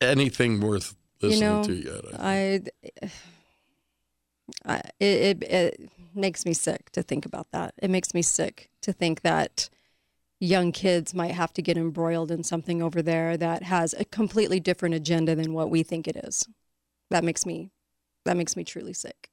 Anything 0.00 0.60
worth 0.60 0.94
listening 1.20 1.48
know, 1.48 1.64
to 1.64 1.74
yet. 1.74 2.04
I 2.18 2.60
I, 3.02 3.10
I 4.66 4.82
it, 4.98 5.42
it 5.42 5.42
it 5.42 5.90
makes 6.14 6.44
me 6.44 6.52
sick 6.52 6.90
to 6.90 7.02
think 7.02 7.26
about 7.26 7.50
that. 7.52 7.74
It 7.78 7.90
makes 7.90 8.14
me 8.14 8.22
sick 8.22 8.70
to 8.82 8.92
think 8.92 9.22
that 9.22 9.68
young 10.40 10.72
kids 10.72 11.14
might 11.14 11.32
have 11.32 11.52
to 11.52 11.62
get 11.62 11.76
embroiled 11.76 12.30
in 12.30 12.42
something 12.42 12.82
over 12.82 13.02
there 13.02 13.36
that 13.36 13.62
has 13.64 13.94
a 13.94 14.04
completely 14.06 14.58
different 14.58 14.94
agenda 14.94 15.34
than 15.34 15.52
what 15.52 15.70
we 15.70 15.82
think 15.82 16.08
it 16.08 16.16
is. 16.16 16.48
That 17.10 17.24
makes 17.24 17.44
me 17.44 17.70
that 18.24 18.36
makes 18.36 18.56
me 18.56 18.64
truly 18.64 18.92
sick. 18.92 19.30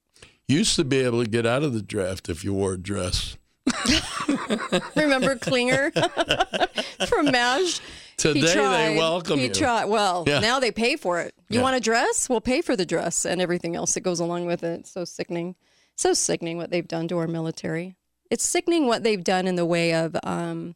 Used 0.48 0.76
to 0.78 0.86
be 0.86 1.00
able 1.00 1.24
to 1.24 1.30
get 1.30 1.46
out 1.46 1.64
of 1.64 1.74
the 1.74 1.82
draft 1.82 2.30
if 2.30 2.44
you 2.44 2.54
wore 2.54 2.74
a 2.74 2.78
dress. 2.78 3.38
Remember 4.96 5.36
Klinger 5.36 5.92
from 7.08 7.32
MASH? 7.32 7.82
Today 8.18 8.40
He 8.40 8.46
they 8.46 8.96
welcome 8.98 9.38
he 9.40 9.46
you. 9.46 9.54
tried. 9.54 9.86
Well, 9.86 10.24
Yeah. 10.28 10.40
now 10.40 10.60
they 10.60 10.72
pay 10.72 10.96
for 10.96 11.20
it. 11.22 11.36
You 11.50 11.58
Yeah. 11.60 11.64
want 11.64 11.76
a 11.76 11.80
dress? 11.80 12.28
We'll 12.28 12.42
pay 12.42 12.62
for 12.62 12.76
the 12.76 12.86
dress 12.86 13.26
and 13.26 13.40
everything 13.42 13.76
else 13.76 13.94
that 13.94 14.02
goes 14.02 14.20
along 14.20 14.46
with 14.48 14.64
it. 14.64 14.88
So 14.88 15.06
sickening. 15.06 15.56
So 15.96 16.14
sickening 16.14 16.58
what 16.58 16.72
they've 16.72 16.88
done 16.88 17.08
to 17.10 17.18
our 17.20 17.28
military. 17.28 17.96
It's 18.32 18.44
sickening 18.44 18.88
what 18.88 19.04
they've 19.04 19.24
done 19.24 19.48
in 19.48 19.56
the 19.56 19.66
way 19.66 19.94
of 19.94 20.16
um, 20.24 20.76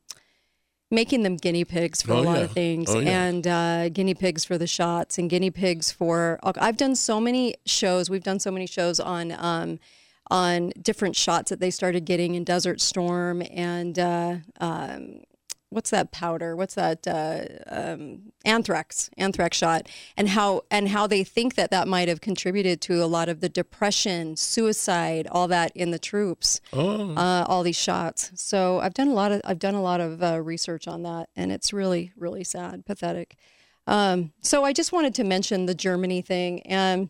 making 0.91 1.23
them 1.23 1.35
guinea 1.35 1.65
pigs 1.65 2.01
for 2.03 2.13
Oh, 2.13 2.19
a 2.19 2.21
lot 2.21 2.37
yeah. 2.37 2.43
of 2.43 2.51
things, 2.51 2.89
Oh, 2.89 2.99
and 2.99 3.47
uh, 3.47 3.89
guinea 3.89 4.13
pigs 4.13 4.45
for 4.45 4.57
the 4.57 4.67
shots, 4.67 5.17
and 5.17 5.29
guinea 5.29 5.49
pigs 5.51 5.91
for. 5.91 6.39
I've 6.43 6.77
done 6.77 6.95
so 6.95 7.19
many 7.19 7.55
shows. 7.65 8.09
We've 8.09 8.23
done 8.23 8.39
so 8.39 8.51
many 8.51 8.67
shows 8.67 8.99
on. 8.99 9.31
Um, 9.37 9.79
on 10.29 10.71
different 10.81 11.13
shots 11.17 11.49
that 11.49 11.59
they 11.59 11.69
started 11.69 12.05
getting 12.05 12.35
in 12.35 12.45
Desert 12.45 12.79
Storm 12.79 13.43
and 13.51 13.99
uh, 13.99 14.37
um, 14.61 15.23
what's 15.71 15.89
that 15.89 16.11
powder? 16.11 16.55
What's 16.55 16.75
that 16.75 17.07
uh, 17.07 17.45
um, 17.67 18.33
anthrax? 18.45 19.09
Anthrax 19.17 19.57
shot, 19.57 19.89
and 20.15 20.29
how 20.29 20.63
and 20.69 20.89
how 20.89 21.07
they 21.07 21.23
think 21.23 21.55
that 21.55 21.71
that 21.71 21.87
might 21.87 22.07
have 22.07 22.21
contributed 22.21 22.81
to 22.81 23.03
a 23.03 23.07
lot 23.07 23.29
of 23.29 23.39
the 23.39 23.49
depression, 23.49 24.35
suicide, 24.35 25.27
all 25.31 25.47
that 25.47 25.71
in 25.75 25.91
the 25.91 25.99
troops. 25.99 26.61
Oh, 26.73 27.15
Uh, 27.15 27.45
all 27.47 27.63
these 27.63 27.79
shots. 27.79 28.31
So 28.35 28.79
I've 28.79 28.93
done 28.93 29.07
a 29.07 29.13
lot 29.13 29.31
of 29.31 29.41
I've 29.45 29.59
done 29.59 29.75
a 29.75 29.81
lot 29.81 30.01
of 30.01 30.21
uh, 30.21 30.41
research 30.41 30.87
on 30.87 31.03
that, 31.03 31.29
and 31.35 31.51
it's 31.51 31.73
really 31.73 32.11
really 32.15 32.43
sad, 32.43 32.85
pathetic. 32.85 33.37
Um, 33.87 34.33
so 34.41 34.63
I 34.63 34.73
just 34.73 34.91
wanted 34.91 35.15
to 35.15 35.23
mention 35.23 35.65
the 35.65 35.73
Germany 35.73 36.21
thing, 36.21 36.61
and 36.63 37.09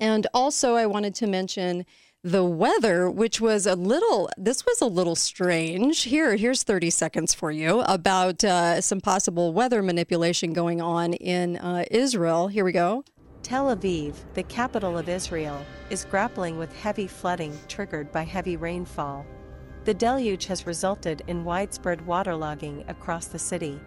and 0.00 0.26
also 0.32 0.74
I 0.76 0.86
wanted 0.86 1.14
to 1.16 1.26
mention 1.26 1.84
the 2.22 2.44
weather, 2.44 3.10
which 3.10 3.40
was 3.40 3.66
a 3.66 3.74
little, 3.74 4.28
this 4.36 4.64
was 4.66 4.80
a 4.80 4.86
little 4.86 5.14
strange. 5.14 6.02
Here, 6.02 6.36
here's 6.36 6.62
30 6.62 6.90
seconds 6.90 7.34
for 7.34 7.50
you 7.50 7.80
about 7.82 8.42
uh, 8.42 8.80
some 8.80 9.00
possible 9.00 9.52
weather 9.52 9.82
manipulation 9.82 10.52
going 10.52 10.80
on 10.80 11.12
in 11.14 11.56
uh, 11.56 11.84
Israel. 11.90 12.48
Here 12.48 12.64
we 12.64 12.72
go. 12.72 13.04
Tel 13.42 13.74
Aviv, 13.76 14.14
the 14.34 14.42
capital 14.42 14.98
of 14.98 15.08
Israel, 15.08 15.64
is 15.88 16.04
grappling 16.04 16.58
with 16.58 16.74
heavy 16.80 17.06
flooding 17.06 17.56
triggered 17.68 18.10
by 18.10 18.24
heavy 18.24 18.56
rainfall. 18.56 19.24
The 19.84 19.94
deluge 19.94 20.46
has 20.46 20.66
resulted 20.66 21.22
in 21.28 21.44
widespread 21.44 22.00
waterlogging 22.00 22.88
across 22.88 23.26
the 23.26 23.38
city. 23.38 23.80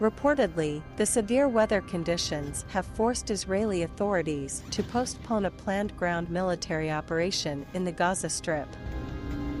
Reportedly, 0.00 0.82
the 0.96 1.06
severe 1.06 1.48
weather 1.48 1.80
conditions 1.80 2.66
have 2.68 2.84
forced 2.84 3.30
Israeli 3.30 3.82
authorities 3.82 4.62
to 4.70 4.82
postpone 4.82 5.46
a 5.46 5.50
planned 5.50 5.96
ground 5.96 6.28
military 6.28 6.90
operation 6.90 7.64
in 7.72 7.84
the 7.84 7.92
Gaza 7.92 8.28
Strip. 8.28 8.68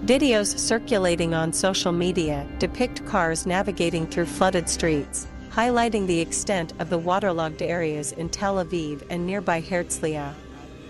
Videos 0.04 0.58
circulating 0.58 1.32
on 1.32 1.54
social 1.54 1.90
media 1.90 2.46
depict 2.58 3.04
cars 3.06 3.46
navigating 3.46 4.06
through 4.06 4.26
flooded 4.26 4.68
streets, 4.68 5.26
highlighting 5.48 6.06
the 6.06 6.20
extent 6.20 6.74
of 6.80 6.90
the 6.90 6.98
waterlogged 6.98 7.62
areas 7.62 8.12
in 8.12 8.28
Tel 8.28 8.56
Aviv 8.62 9.06
and 9.08 9.26
nearby 9.26 9.62
Herzliya. 9.62 10.34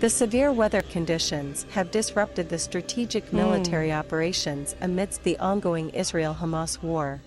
The 0.01 0.09
severe 0.09 0.51
weather 0.51 0.81
conditions 0.81 1.65
have 1.71 1.89
disrupted 1.89 2.49
the 2.49 2.59
strategic 2.59 3.23
hmm. 3.29 3.37
military 3.37 3.93
operations 3.93 4.75
amidst 4.81 5.23
the 5.23 5.39
ongoing 5.39 5.89
Israel 5.91 6.35
Hamas 6.37 6.83
war. 6.83 7.21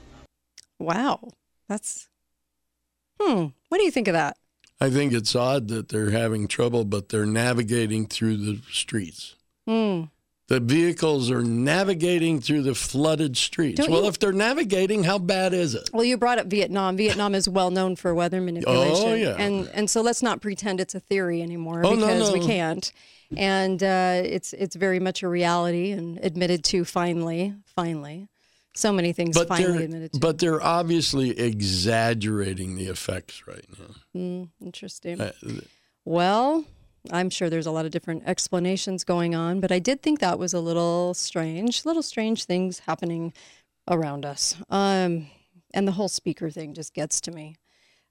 Wow. 0.78 1.30
That's, 1.66 2.09
hmm. 3.20 3.46
What 3.68 3.78
do 3.78 3.84
you 3.84 3.90
think 3.90 4.08
of 4.08 4.14
that? 4.14 4.36
I 4.80 4.88
think 4.90 5.12
it's 5.12 5.36
odd 5.36 5.68
that 5.68 5.90
they're 5.90 6.10
having 6.10 6.48
trouble, 6.48 6.84
but 6.84 7.10
they're 7.10 7.26
navigating 7.26 8.06
through 8.06 8.38
the 8.38 8.60
streets. 8.70 9.36
Hmm. 9.68 10.04
The 10.48 10.58
vehicles 10.58 11.30
are 11.30 11.42
navigating 11.42 12.40
through 12.40 12.62
the 12.62 12.74
flooded 12.74 13.36
streets. 13.36 13.76
Don't 13.76 13.90
well, 13.90 14.02
you- 14.02 14.08
if 14.08 14.18
they're 14.18 14.32
navigating, 14.32 15.04
how 15.04 15.18
bad 15.18 15.54
is 15.54 15.76
it? 15.76 15.90
Well, 15.92 16.02
you 16.02 16.16
brought 16.16 16.40
up 16.40 16.46
Vietnam. 16.48 16.96
Vietnam 16.96 17.36
is 17.36 17.48
well 17.48 17.70
known 17.70 17.94
for 17.94 18.12
weather 18.14 18.40
manipulation. 18.40 19.08
Oh, 19.08 19.14
yeah. 19.14 19.36
And 19.38 19.70
and 19.72 19.88
so 19.88 20.00
let's 20.00 20.24
not 20.24 20.40
pretend 20.40 20.80
it's 20.80 20.96
a 20.96 21.00
theory 21.00 21.40
anymore 21.40 21.86
Oh, 21.86 21.94
no, 21.94 22.06
because 22.06 22.32
we 22.32 22.44
can't. 22.44 22.90
And 23.36 23.80
uh, 23.80 24.22
it's 24.24 24.52
it's 24.54 24.74
very 24.74 24.98
much 24.98 25.22
a 25.22 25.28
reality 25.28 25.92
and 25.92 26.18
admitted 26.18 26.64
to 26.64 26.84
finally, 26.84 27.54
finally. 27.76 28.26
So 28.74 28.92
many 28.92 29.12
things 29.12 29.36
But 29.36 29.48
finally 29.48 29.72
they're, 29.72 29.82
admitted 29.82 30.12
to. 30.12 30.20
but 30.20 30.38
they're 30.38 30.62
obviously 30.62 31.38
exaggerating 31.38 32.76
the 32.76 32.86
effects 32.86 33.46
right 33.46 33.64
now. 33.78 33.94
Hmm, 34.12 34.44
interesting. 34.64 35.20
Uh, 35.20 35.32
Well, 36.04 36.64
I'm 37.10 37.30
sure 37.30 37.50
there's 37.50 37.66
a 37.66 37.70
lot 37.72 37.84
of 37.84 37.90
different 37.90 38.22
explanations 38.26 39.04
going 39.04 39.34
on, 39.34 39.60
but 39.60 39.72
I 39.72 39.78
did 39.78 40.02
think 40.02 40.20
that 40.20 40.38
was 40.38 40.54
a 40.54 40.60
little 40.60 41.14
strange. 41.14 41.84
Little 41.84 42.02
strange 42.02 42.44
things 42.44 42.80
happening 42.80 43.32
around 43.88 44.24
us. 44.24 44.54
Um, 44.68 45.26
and 45.74 45.86
the 45.88 45.92
whole 45.92 46.08
speaker 46.08 46.50
thing 46.50 46.74
just 46.74 46.94
gets 46.94 47.20
to 47.22 47.30
me. 47.32 47.56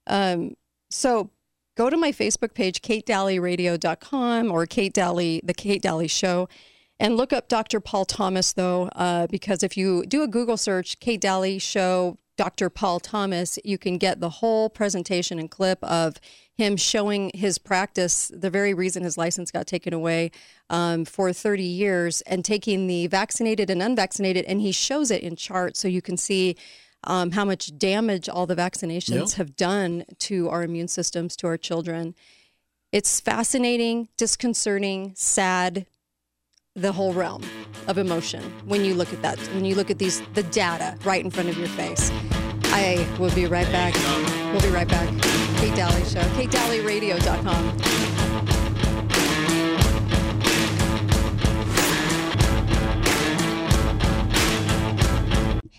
Um, 0.08 0.56
so 0.89 1.30
go 1.78 1.89
to 1.89 1.98
my 1.98 2.12
Facebook 2.12 2.54
page, 2.54 2.82
katedalleyradio.com 2.82 4.51
or 4.51 4.66
Kate 4.66 4.94
Dalley, 4.94 5.42
the 5.44 5.54
Kate 5.54 5.82
Dalley 5.82 6.08
Show, 6.08 6.50
and 7.00 7.15
look 7.15 7.32
up 7.32 7.48
Dr. 7.48 7.79
Paul 7.79 8.06
Thomas, 8.06 8.53
though, 8.53 8.84
uh, 8.96 9.27
because 9.27 9.63
if 9.63 9.77
you 9.77 10.06
do 10.06 10.22
a 10.24 10.27
Google 10.27 10.58
search, 10.58 11.00
Kate 11.00 11.22
Dalley 11.22 11.60
Show, 11.60 12.18
Dr. 12.38 12.70
Paul 12.70 13.00
Thomas, 13.00 13.60
you 13.65 13.77
can 13.77 13.98
get 13.98 14.20
the 14.20 14.29
whole 14.29 14.70
presentation 14.70 15.39
and 15.39 15.50
clip 15.51 15.84
of 15.84 16.18
him 16.56 16.75
showing 16.77 17.32
his 17.34 17.58
practice, 17.58 18.29
the 18.36 18.50
very 18.50 18.74
reason 18.74 19.03
his 19.03 19.18
license 19.18 19.50
got 19.50 19.65
taken 19.65 19.94
away 19.94 20.32
um, 20.70 21.06
for 21.06 21.32
30 21.32 21.63
years, 21.63 22.22
and 22.22 22.44
taking 22.44 22.88
the 22.88 23.08
vaccinated 23.08 23.70
and 23.70 23.82
unvaccinated, 23.82 24.44
and 24.46 24.60
he 24.62 24.72
shows 24.74 25.10
it 25.10 25.22
in 25.24 25.36
charts 25.38 25.79
so 25.79 25.88
you 25.88 26.01
can 26.01 26.18
see 26.18 26.56
um, 27.06 27.32
how 27.32 27.46
much 27.46 27.77
damage 27.77 28.27
all 28.27 28.46
the 28.46 28.56
vaccinations 28.58 29.32
Yeah. 29.32 29.38
have 29.38 29.56
done 29.56 30.03
to 30.20 30.50
our 30.50 30.63
immune 30.63 30.89
systems, 30.89 31.38
to 31.38 31.48
our 31.48 31.58
children. 31.58 32.13
It's 32.91 33.22
fascinating, 33.22 34.10
disconcerting, 34.18 35.13
sad, 35.15 35.86
the 36.81 36.91
whole 36.91 37.13
realm 37.13 37.43
of 37.88 37.98
emotion 37.98 38.43
when 38.65 38.83
you 38.86 38.93
look 38.93 39.12
at 39.13 39.21
that, 39.21 39.39
when 39.53 39.65
you 39.65 39.75
look 39.75 39.91
at 39.91 40.00
these, 40.00 40.21
the 40.33 40.43
data 40.43 40.98
right 41.03 41.24
in 41.24 41.31
front 41.31 41.50
of 41.50 41.57
your 41.57 41.67
face. 41.67 42.12
I 42.65 43.07
will 43.19 43.33
be 43.33 43.45
right 43.45 43.69
back. 43.71 43.93
We'll 44.53 44.62
be 44.62 44.69
right 44.69 44.88
back. 44.88 45.07
Kate 45.57 45.75
Dalley 45.75 46.03
Show, 46.05 46.21
katedalleyradio.com. 46.21 48.59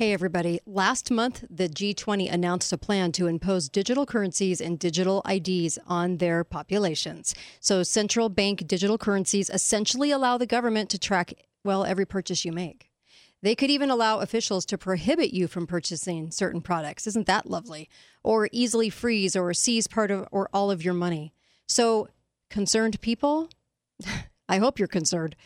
Hey, 0.01 0.15
everybody. 0.15 0.61
Last 0.65 1.11
month, 1.11 1.45
the 1.51 1.69
G20 1.69 2.33
announced 2.33 2.73
a 2.73 2.79
plan 2.79 3.13
to 3.13 3.27
impose 3.27 3.69
digital 3.69 4.07
currencies 4.07 4.59
and 4.59 4.79
digital 4.79 5.23
IDs 5.29 5.79
on 5.87 6.17
their 6.17 6.43
populations. 6.43 7.35
So, 7.61 7.83
central 7.83 8.31
bank 8.31 8.67
digital 8.67 8.97
currencies 8.97 9.51
essentially 9.51 10.11
allow 10.11 10.39
the 10.39 10.47
government 10.47 10.89
to 10.89 10.99
track, 10.99 11.35
well, 11.65 11.85
every 11.85 12.07
purchase 12.07 12.47
you 12.47 12.51
make. 12.51 12.89
They 13.43 13.55
could 13.55 13.69
even 13.69 13.91
allow 13.91 14.21
officials 14.21 14.65
to 14.67 14.79
prohibit 14.79 15.35
you 15.35 15.47
from 15.47 15.67
purchasing 15.67 16.31
certain 16.31 16.63
products. 16.63 17.07
Isn't 17.07 17.27
that 17.27 17.51
lovely? 17.51 17.91
Or 18.25 18.49
easily 18.53 18.89
freeze 18.89 19.37
or 19.37 19.53
seize 19.53 19.87
part 19.87 20.11
of 20.11 20.27
or 20.31 20.49
all 20.55 20.71
of 20.71 20.83
your 20.83 20.95
money. 20.95 21.35
So, 21.69 22.09
concerned 22.49 23.03
people, 23.03 23.51
I 24.49 24.57
hope 24.57 24.79
you're 24.79 24.89
concerned 24.89 25.37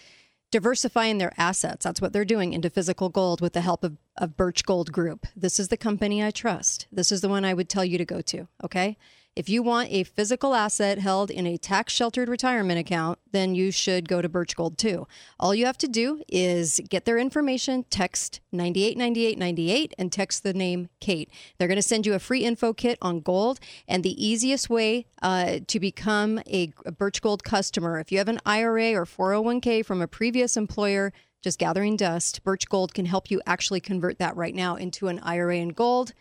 diversifying 0.55 1.19
their 1.19 1.33
assets. 1.37 1.83
That's 1.83 2.01
what 2.01 2.13
they're 2.13 2.25
doing 2.25 2.53
into 2.53 2.71
physical 2.71 3.09
gold 3.09 3.41
with 3.41 3.55
the 3.55 3.61
help 3.61 3.83
of, 3.83 3.97
of 4.17 4.37
Birch 4.37 4.65
Gold 4.65 4.93
Group. 4.93 5.27
This 5.35 5.59
is 5.59 5.67
the 5.67 5.77
company 5.77 6.23
I 6.23 6.31
trust. 6.31 6.87
This 6.93 7.11
is 7.11 7.23
the 7.23 7.29
one 7.29 7.45
I 7.45 7.55
would 7.55 7.69
tell 7.69 7.85
you 7.85 7.99
to 7.99 8.05
go 8.05 8.21
to. 8.21 8.47
Okay. 8.63 8.97
If 9.37 9.49
you 9.49 9.65
want 9.65 9.91
a 9.91 10.05
physical 10.05 10.55
asset 10.55 10.99
held 10.99 11.29
in 11.29 11.45
a 11.45 11.57
tax 11.57 11.93
sheltered 11.93 12.29
retirement 12.29 12.79
account, 12.79 13.19
then 13.33 13.57
you 13.57 13.73
should 13.73 14.09
go 14.09 14.23
to 14.23 14.29
Birch 14.29 14.55
Gold 14.55 14.79
too. 14.79 15.09
All 15.41 15.53
you 15.53 15.67
have 15.67 15.79
to 15.79 15.89
do 15.89 16.23
is 16.29 16.81
get 16.89 17.05
their 17.05 17.19
information, 17.19 17.85
text 17.91 18.41
989898, 18.53 19.93
and 19.99 20.13
text 20.13 20.45
the 20.45 20.55
name 20.55 20.89
Kate. 21.01 21.29
They're 21.59 21.67
going 21.67 21.75
to 21.75 21.83
send 21.83 22.07
you 22.07 22.15
a 22.15 22.21
free 22.21 22.45
info 22.45 22.73
kit 22.73 22.97
on 23.03 23.19
gold. 23.19 23.59
And 23.89 24.05
the 24.05 24.25
easiest 24.25 24.71
way 24.71 25.07
uh, 25.21 25.59
to 25.67 25.81
become 25.81 26.41
a, 26.47 26.73
Birch 26.97 27.21
Gold 27.21 27.43
customer, 27.43 27.99
if 27.99 28.13
you 28.13 28.19
have 28.19 28.29
an 28.29 28.41
IRA 28.47 28.95
or 28.95 29.05
401k 29.05 29.85
from 29.85 30.01
a 30.01 30.07
previous 30.07 30.57
employer, 30.57 31.13
just 31.43 31.59
gathering 31.59 31.97
dust, 31.97 32.45
Birch 32.45 32.69
Gold 32.69 32.95
can 32.95 33.07
help 33.07 33.33
you 33.33 33.43
actually 33.47 33.81
convert 33.81 34.21
that 34.21 34.37
right 34.37 34.55
now 34.55 34.77
into 34.77 35.09
an 35.09 35.19
IRA 35.19 35.57
in 35.57 35.71
gold, 35.71 36.13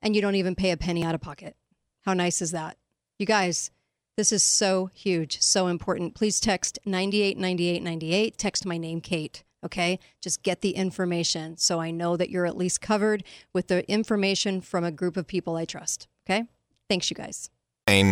and 0.00 0.16
you 0.16 0.22
don't 0.22 0.36
even 0.36 0.54
pay 0.54 0.70
a 0.70 0.76
penny 0.78 1.04
out 1.04 1.14
of 1.14 1.20
pocket. 1.20 1.54
How 2.02 2.14
nice 2.14 2.42
is 2.42 2.50
that? 2.50 2.76
You 3.18 3.26
guys, 3.26 3.70
this 4.16 4.32
is 4.32 4.42
so 4.42 4.90
huge, 4.92 5.40
so 5.40 5.68
important. 5.68 6.14
Please 6.14 6.40
text 6.40 6.78
989898. 6.84 8.36
Text 8.36 8.66
my 8.66 8.76
name, 8.76 9.00
Kate. 9.00 9.44
Okay. 9.64 9.98
Just 10.20 10.42
get 10.42 10.60
the 10.60 10.72
information 10.72 11.56
so 11.56 11.80
I 11.80 11.92
know 11.92 12.16
that 12.16 12.30
you're 12.30 12.46
at 12.46 12.56
least 12.56 12.80
covered 12.80 13.22
with 13.52 13.68
the 13.68 13.88
information 13.90 14.60
from 14.60 14.84
a 14.84 14.90
group 14.90 15.16
of 15.16 15.26
people 15.26 15.56
I 15.56 15.64
trust. 15.64 16.08
Okay. 16.26 16.44
Thanks, 16.88 17.10
you 17.10 17.14
guys. 17.14 17.48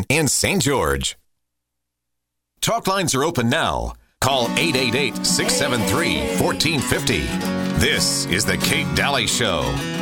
in 0.09 0.29
St. 0.29 0.63
George. 0.63 1.17
Talk 2.61 2.87
lines 2.87 3.15
are 3.15 3.25
open 3.25 3.49
now. 3.49 3.95
Call 4.21 4.45
888 4.57 5.27
673 5.27 6.19
1450. 6.41 7.21
This 7.81 8.27
is 8.27 8.45
The 8.45 8.59
Kate 8.59 8.95
Dalley 8.95 9.27
Show. 9.27 10.00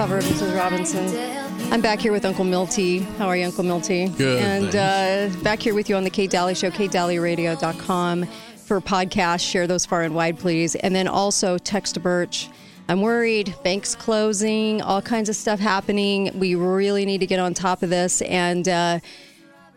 Love 0.00 0.08
cover 0.08 0.18
of 0.18 0.24
Mrs. 0.24 0.56
Robinson. 0.56 1.70
I'm 1.70 1.82
back 1.82 1.98
here 1.98 2.10
with 2.10 2.24
Uncle 2.24 2.46
Milty. 2.46 3.00
How 3.18 3.28
are 3.28 3.36
you, 3.36 3.44
Uncle 3.44 3.64
Milty? 3.64 4.08
Good, 4.08 4.42
And 4.42 4.74
uh, 4.74 5.42
back 5.42 5.60
here 5.60 5.74
with 5.74 5.90
you 5.90 5.96
on 5.96 6.04
the 6.04 6.10
Kate 6.10 6.30
Dalley 6.30 6.54
Show, 6.54 6.70
katedalleyradio.com 6.70 8.24
for 8.64 8.80
podcasts. 8.80 9.46
Share 9.46 9.66
those 9.66 9.84
far 9.84 10.00
and 10.00 10.14
wide, 10.14 10.38
please. 10.38 10.74
And 10.74 10.94
then 10.94 11.06
also 11.06 11.58
text 11.58 11.96
to 11.96 12.00
Birch. 12.00 12.48
I'm 12.88 13.02
worried. 13.02 13.54
Banks 13.62 13.94
closing, 13.94 14.80
all 14.80 15.02
kinds 15.02 15.28
of 15.28 15.36
stuff 15.36 15.60
happening. 15.60 16.30
We 16.38 16.54
really 16.54 17.04
need 17.04 17.18
to 17.18 17.26
get 17.26 17.38
on 17.38 17.52
top 17.52 17.82
of 17.82 17.90
this. 17.90 18.22
And 18.22 18.66
uh, 18.70 19.00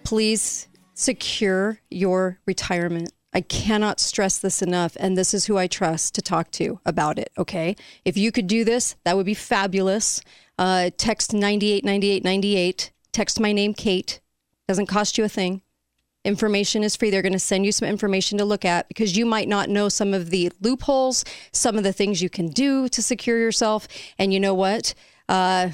please 0.05 0.69
secure 0.93 1.81
your 1.91 2.39
retirement. 2.45 3.11
I 3.33 3.41
cannot 3.41 3.99
stress 3.99 4.37
this 4.37 4.61
enough. 4.61 4.95
And 4.99 5.17
this 5.17 5.33
is 5.33 5.45
who 5.45 5.57
I 5.57 5.67
trust 5.67 6.13
to 6.15 6.21
talk 6.21 6.51
to 6.51 6.79
about 6.85 7.17
it. 7.17 7.31
Okay. 7.37 7.75
If 8.05 8.15
you 8.17 8.31
could 8.31 8.47
do 8.47 8.63
this, 8.63 8.95
that 9.03 9.17
would 9.17 9.25
be 9.25 9.33
fabulous. 9.33 10.21
Uh, 10.57 10.91
text 10.97 11.33
989898. 11.33 12.91
Text 13.11 13.39
my 13.39 13.51
name, 13.51 13.73
Kate. 13.73 14.19
Doesn't 14.67 14.85
cost 14.85 15.17
you 15.17 15.23
a 15.23 15.29
thing. 15.29 15.61
Information 16.25 16.83
is 16.83 16.95
free. 16.95 17.09
They're 17.09 17.21
going 17.21 17.33
to 17.33 17.39
send 17.39 17.65
you 17.65 17.71
some 17.73 17.87
information 17.87 18.37
to 18.37 18.45
look 18.45 18.63
at 18.63 18.87
because 18.87 19.17
you 19.17 19.25
might 19.25 19.49
not 19.49 19.67
know 19.67 19.89
some 19.89 20.13
of 20.13 20.29
the 20.29 20.51
loopholes, 20.61 21.25
some 21.51 21.77
of 21.77 21.83
the 21.83 21.91
things 21.91 22.21
you 22.21 22.29
can 22.29 22.47
do 22.47 22.87
to 22.89 23.01
secure 23.01 23.37
yourself. 23.37 23.87
And 24.17 24.33
you 24.33 24.39
know 24.39 24.53
what? 24.53 24.93
Uh, 25.27 25.71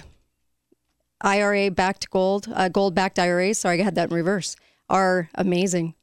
IRA 1.22 1.70
backed 1.70 2.10
gold, 2.10 2.48
uh, 2.54 2.70
gold 2.70 2.96
backed 2.96 3.20
IRAs, 3.20 3.60
sorry, 3.60 3.80
I 3.82 3.84
had 3.84 3.96
that 3.96 4.10
in 4.10 4.16
reverse, 4.16 4.56
are 4.89 5.30
amazing. 5.36 5.94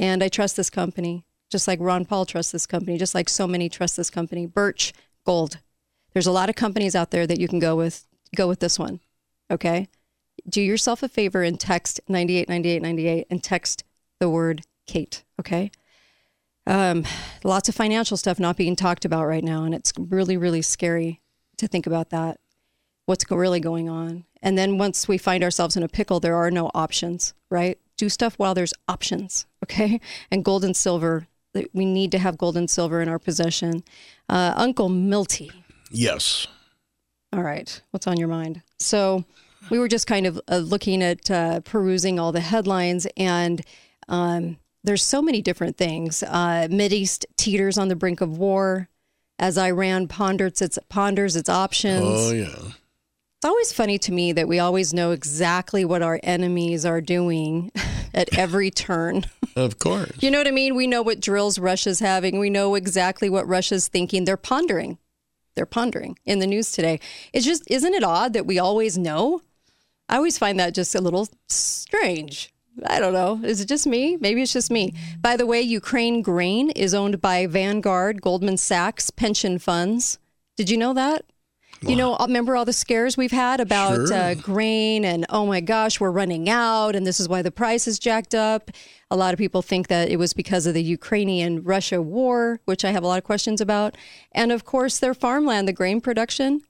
And 0.00 0.22
I 0.22 0.28
trust 0.28 0.56
this 0.56 0.70
company, 0.70 1.26
just 1.50 1.68
like 1.68 1.78
Ron 1.78 2.06
Paul 2.06 2.24
trusts 2.24 2.52
this 2.52 2.66
company, 2.66 2.96
just 2.96 3.14
like 3.14 3.28
so 3.28 3.46
many 3.46 3.68
trust 3.68 3.98
this 3.98 4.08
company. 4.08 4.46
Birch 4.46 4.94
Gold. 5.26 5.58
There's 6.14 6.26
a 6.26 6.32
lot 6.32 6.48
of 6.48 6.56
companies 6.56 6.96
out 6.96 7.10
there 7.10 7.26
that 7.26 7.38
you 7.38 7.46
can 7.46 7.58
go 7.58 7.76
with. 7.76 8.06
Go 8.34 8.48
with 8.48 8.60
this 8.60 8.78
one. 8.78 9.00
Okay. 9.50 9.88
Do 10.48 10.62
yourself 10.62 11.02
a 11.02 11.08
favor 11.08 11.42
and 11.42 11.60
text 11.60 12.00
989898 12.08 13.26
and 13.28 13.44
text 13.44 13.84
the 14.20 14.30
word 14.30 14.62
Kate. 14.86 15.22
Okay. 15.38 15.70
Um, 16.66 17.04
lots 17.44 17.68
of 17.68 17.74
financial 17.74 18.16
stuff 18.16 18.40
not 18.40 18.56
being 18.56 18.76
talked 18.76 19.04
about 19.04 19.26
right 19.26 19.44
now. 19.44 19.64
And 19.64 19.74
it's 19.74 19.92
really, 19.98 20.38
really 20.38 20.62
scary 20.62 21.20
to 21.58 21.68
think 21.68 21.86
about 21.86 22.08
that 22.10 22.40
what's 23.10 23.28
really 23.28 23.58
going 23.58 23.88
on. 23.88 24.24
And 24.40 24.56
then 24.56 24.78
once 24.78 25.08
we 25.08 25.18
find 25.18 25.42
ourselves 25.42 25.76
in 25.76 25.82
a 25.82 25.88
pickle, 25.88 26.20
there 26.20 26.36
are 26.36 26.50
no 26.50 26.70
options, 26.74 27.34
right? 27.50 27.76
Do 28.00 28.08
stuff 28.08 28.34
while 28.38 28.54
there's 28.54 28.72
options, 28.88 29.46
okay? 29.64 30.00
And 30.30 30.42
gold 30.42 30.64
and 30.64 30.74
silver, 30.74 31.26
we 31.74 31.84
need 31.84 32.10
to 32.12 32.18
have 32.18 32.38
gold 32.38 32.56
and 32.56 32.70
silver 32.70 33.02
in 33.02 33.08
our 33.10 33.18
possession. 33.18 33.84
Uh, 34.28 34.54
Uncle 34.56 34.88
Milty, 34.88 35.50
Yes. 35.90 36.46
all 37.32 37.42
right, 37.42 37.82
what's 37.90 38.06
on 38.06 38.16
your 38.16 38.28
mind? 38.28 38.62
So 38.78 39.24
we 39.68 39.78
were 39.78 39.88
just 39.88 40.06
kind 40.06 40.26
of 40.26 40.40
uh, 40.48 40.56
looking 40.58 41.02
at 41.02 41.30
uh, 41.30 41.60
perusing 41.60 42.18
all 42.18 42.32
the 42.32 42.40
headlines, 42.40 43.06
and 43.18 43.60
um, 44.08 44.56
there's 44.82 45.04
so 45.04 45.20
many 45.20 45.42
different 45.42 45.76
things. 45.76 46.22
Uh, 46.22 46.68
Mideast 46.70 47.26
teeters 47.36 47.76
on 47.76 47.88
the 47.88 47.96
brink 47.96 48.20
of 48.22 48.38
war. 48.38 48.88
As 49.38 49.56
Iran 49.56 50.06
ponders 50.08 50.60
its 50.60 50.78
ponders 50.90 51.34
its 51.34 51.48
options. 51.48 52.04
Oh, 52.04 52.32
yeah. 52.32 52.46
It's 52.54 53.44
always 53.46 53.72
funny 53.72 53.96
to 54.00 54.12
me 54.12 54.32
that 54.32 54.46
we 54.46 54.58
always 54.58 54.92
know 54.92 55.12
exactly 55.12 55.82
what 55.82 56.02
our 56.02 56.20
enemies 56.22 56.84
are 56.84 57.00
doing 57.00 57.72
at 58.14 58.36
every 58.36 58.70
turn. 58.70 59.26
Of 59.56 59.80
course. 59.80 60.12
You 60.20 60.30
know 60.30 60.38
what 60.38 60.46
I 60.46 60.52
mean? 60.52 60.76
We 60.76 60.86
know 60.86 61.02
what 61.02 61.18
drills 61.18 61.58
Russia's 61.58 61.98
having. 61.98 62.38
We 62.38 62.50
know 62.50 62.76
exactly 62.76 63.28
what 63.28 63.48
Russia's 63.48 63.88
thinking. 63.88 64.24
They're 64.24 64.36
pondering. 64.36 64.96
They're 65.56 65.66
pondering 65.66 66.16
in 66.24 66.38
the 66.38 66.46
news 66.46 66.70
today. 66.70 67.00
It's 67.32 67.44
just, 67.44 67.68
isn't 67.68 67.92
it 67.92 68.04
odd 68.04 68.32
that 68.34 68.46
we 68.46 68.60
always 68.60 68.96
know? 68.96 69.42
I 70.08 70.16
always 70.16 70.38
find 70.38 70.58
that 70.60 70.72
just 70.72 70.94
a 70.94 71.00
little 71.00 71.28
strange. 71.48 72.52
I 72.86 73.00
don't 73.00 73.12
know. 73.12 73.40
Is 73.42 73.60
it 73.60 73.66
just 73.66 73.86
me? 73.86 74.16
Maybe 74.16 74.40
it's 74.40 74.52
just 74.52 74.70
me. 74.70 74.94
By 75.20 75.36
the 75.36 75.46
way, 75.46 75.60
Ukraine 75.60 76.22
grain 76.22 76.70
is 76.70 76.94
owned 76.94 77.20
by 77.20 77.46
Vanguard, 77.46 78.22
Goldman 78.22 78.56
Sachs, 78.56 79.10
pension 79.10 79.58
funds. 79.58 80.18
Did 80.56 80.70
you 80.70 80.76
know 80.76 80.94
that? 80.94 81.24
You 81.82 81.96
know, 81.96 82.16
remember 82.18 82.56
all 82.56 82.66
the 82.66 82.72
scares 82.74 83.16
we've 83.16 83.30
had 83.30 83.58
about 83.58 84.08
Sure. 84.08 84.14
uh, 84.14 84.34
grain 84.34 85.04
and 85.04 85.24
oh 85.30 85.46
my 85.46 85.60
gosh, 85.60 85.98
we're 85.98 86.10
running 86.10 86.48
out 86.48 86.94
and 86.94 87.06
this 87.06 87.18
is 87.20 87.28
why 87.28 87.40
the 87.40 87.50
price 87.50 87.88
is 87.88 87.98
jacked 87.98 88.34
up. 88.34 88.70
A 89.10 89.16
lot 89.16 89.32
of 89.32 89.38
people 89.38 89.62
think 89.62 89.88
that 89.88 90.10
it 90.10 90.18
was 90.18 90.34
because 90.34 90.66
of 90.66 90.74
the 90.74 90.82
Ukrainian 90.82 91.62
Russia 91.62 92.02
war, 92.02 92.60
which 92.66 92.84
I 92.84 92.90
have 92.90 93.02
a 93.02 93.06
lot 93.06 93.18
of 93.18 93.24
questions 93.24 93.60
about. 93.60 93.96
And 94.32 94.52
of 94.52 94.64
course, 94.64 94.98
their 94.98 95.14
farmland, 95.14 95.66
the 95.68 95.72
grain 95.72 96.00
production, 96.00 96.60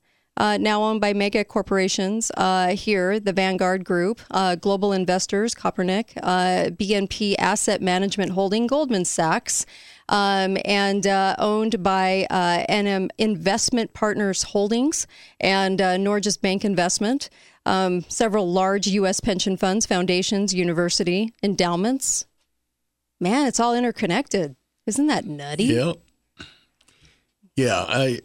uh, 0.41 0.57
now 0.57 0.83
owned 0.83 1.03
by 1.03 1.13
mega 1.13 1.45
corporations 1.45 2.33
uh, 2.39 2.69
here, 2.69 3.21
the 3.21 3.33
Vanguard 3.33 3.85
Group, 3.85 4.23
uh, 4.31 4.55
Global 4.55 4.95
Investors, 4.95 5.55
Kopernik, 5.55 6.17
uh, 6.23 6.71
BNP 6.71 7.35
Asset 7.39 7.83
Management 7.83 8.33
Holding, 8.33 8.67
Goldman 8.67 9.05
Sachs, 9.05 9.67
um, 10.09 10.57
and 10.65 11.07
uh, 11.07 11.37
owned 11.39 11.83
by 11.83 12.27
uh, 12.31 12.65
NN 12.71 13.11
Investment 13.19 13.93
Partners 13.93 14.45
Holdings 14.45 15.07
and 15.41 15.79
uh, 15.79 15.97
Norges 15.97 16.41
Bank 16.41 16.65
Investment. 16.65 17.29
Um, 17.67 18.01
several 18.09 18.51
large 18.51 18.87
U.S. 18.87 19.21
pension 19.21 19.59
funds, 19.59 19.85
foundations, 19.85 20.55
university 20.55 21.35
endowments. 21.43 22.25
Man, 23.21 23.47
it's 23.47 23.61
all 23.61 23.75
interconnected. 23.75 24.57
Isn't 24.87 25.09
that 25.09 25.27
nutty? 25.27 25.65
Yep. 25.65 25.97
Yeah, 27.57 27.85
I 27.87 28.21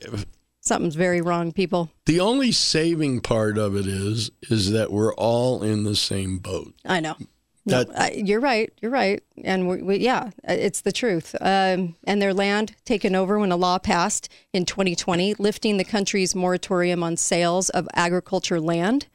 Something's 0.65 0.95
very 0.95 1.21
wrong, 1.21 1.51
people. 1.51 1.91
the 2.08 2.19
only 2.19 2.51
saving 2.51 3.21
part 3.21 3.58
of 3.58 3.75
it 3.75 3.86
is 3.86 4.32
is 4.49 4.71
that 4.71 4.91
we're 4.91 5.13
all 5.13 5.62
in 5.62 5.84
the 5.84 5.95
same 5.95 6.39
boat. 6.39 6.73
I 6.84 6.99
know. 6.99 7.15
No, 7.67 7.84
I, 7.95 8.12
you're 8.12 8.39
right. 8.39 8.71
You're 8.80 8.91
right. 8.91 9.23
And 9.43 9.67
we, 9.67 9.82
we, 9.82 9.97
yeah, 9.97 10.30
it's 10.43 10.82
the 10.82 10.91
truth. 10.91 11.36
Um, 11.41 11.95
and 12.04 12.21
their 12.21 12.34
land 12.34 12.75
taken 12.86 13.15
over 13.15 13.39
when 13.39 13.51
a 13.51 13.56
law 13.56 13.80
passed 13.80 14.30
in 14.54 14.65
2020, 14.65 15.36
lifting 15.36 15.78
the 15.78 15.84
country's 15.84 16.36
moratorium 16.36 17.01
on 17.01 17.17
sales 17.17 17.69
of 17.69 17.88
agriculture 17.95 18.60
land. 18.60 19.08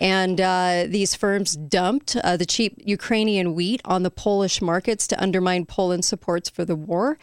And 0.00 0.40
uh, 0.40 0.86
these 0.88 1.14
firms 1.14 1.54
dumped 1.56 2.16
uh, 2.16 2.36
the 2.36 2.46
cheap 2.46 2.80
Ukrainian 2.84 3.54
wheat 3.54 3.80
on 3.84 4.02
the 4.02 4.10
Polish 4.10 4.60
markets 4.60 5.06
to 5.08 5.22
undermine 5.22 5.66
Poland's 5.66 6.08
supports 6.08 6.50
for 6.50 6.64
the 6.64 6.74
war. 6.74 7.16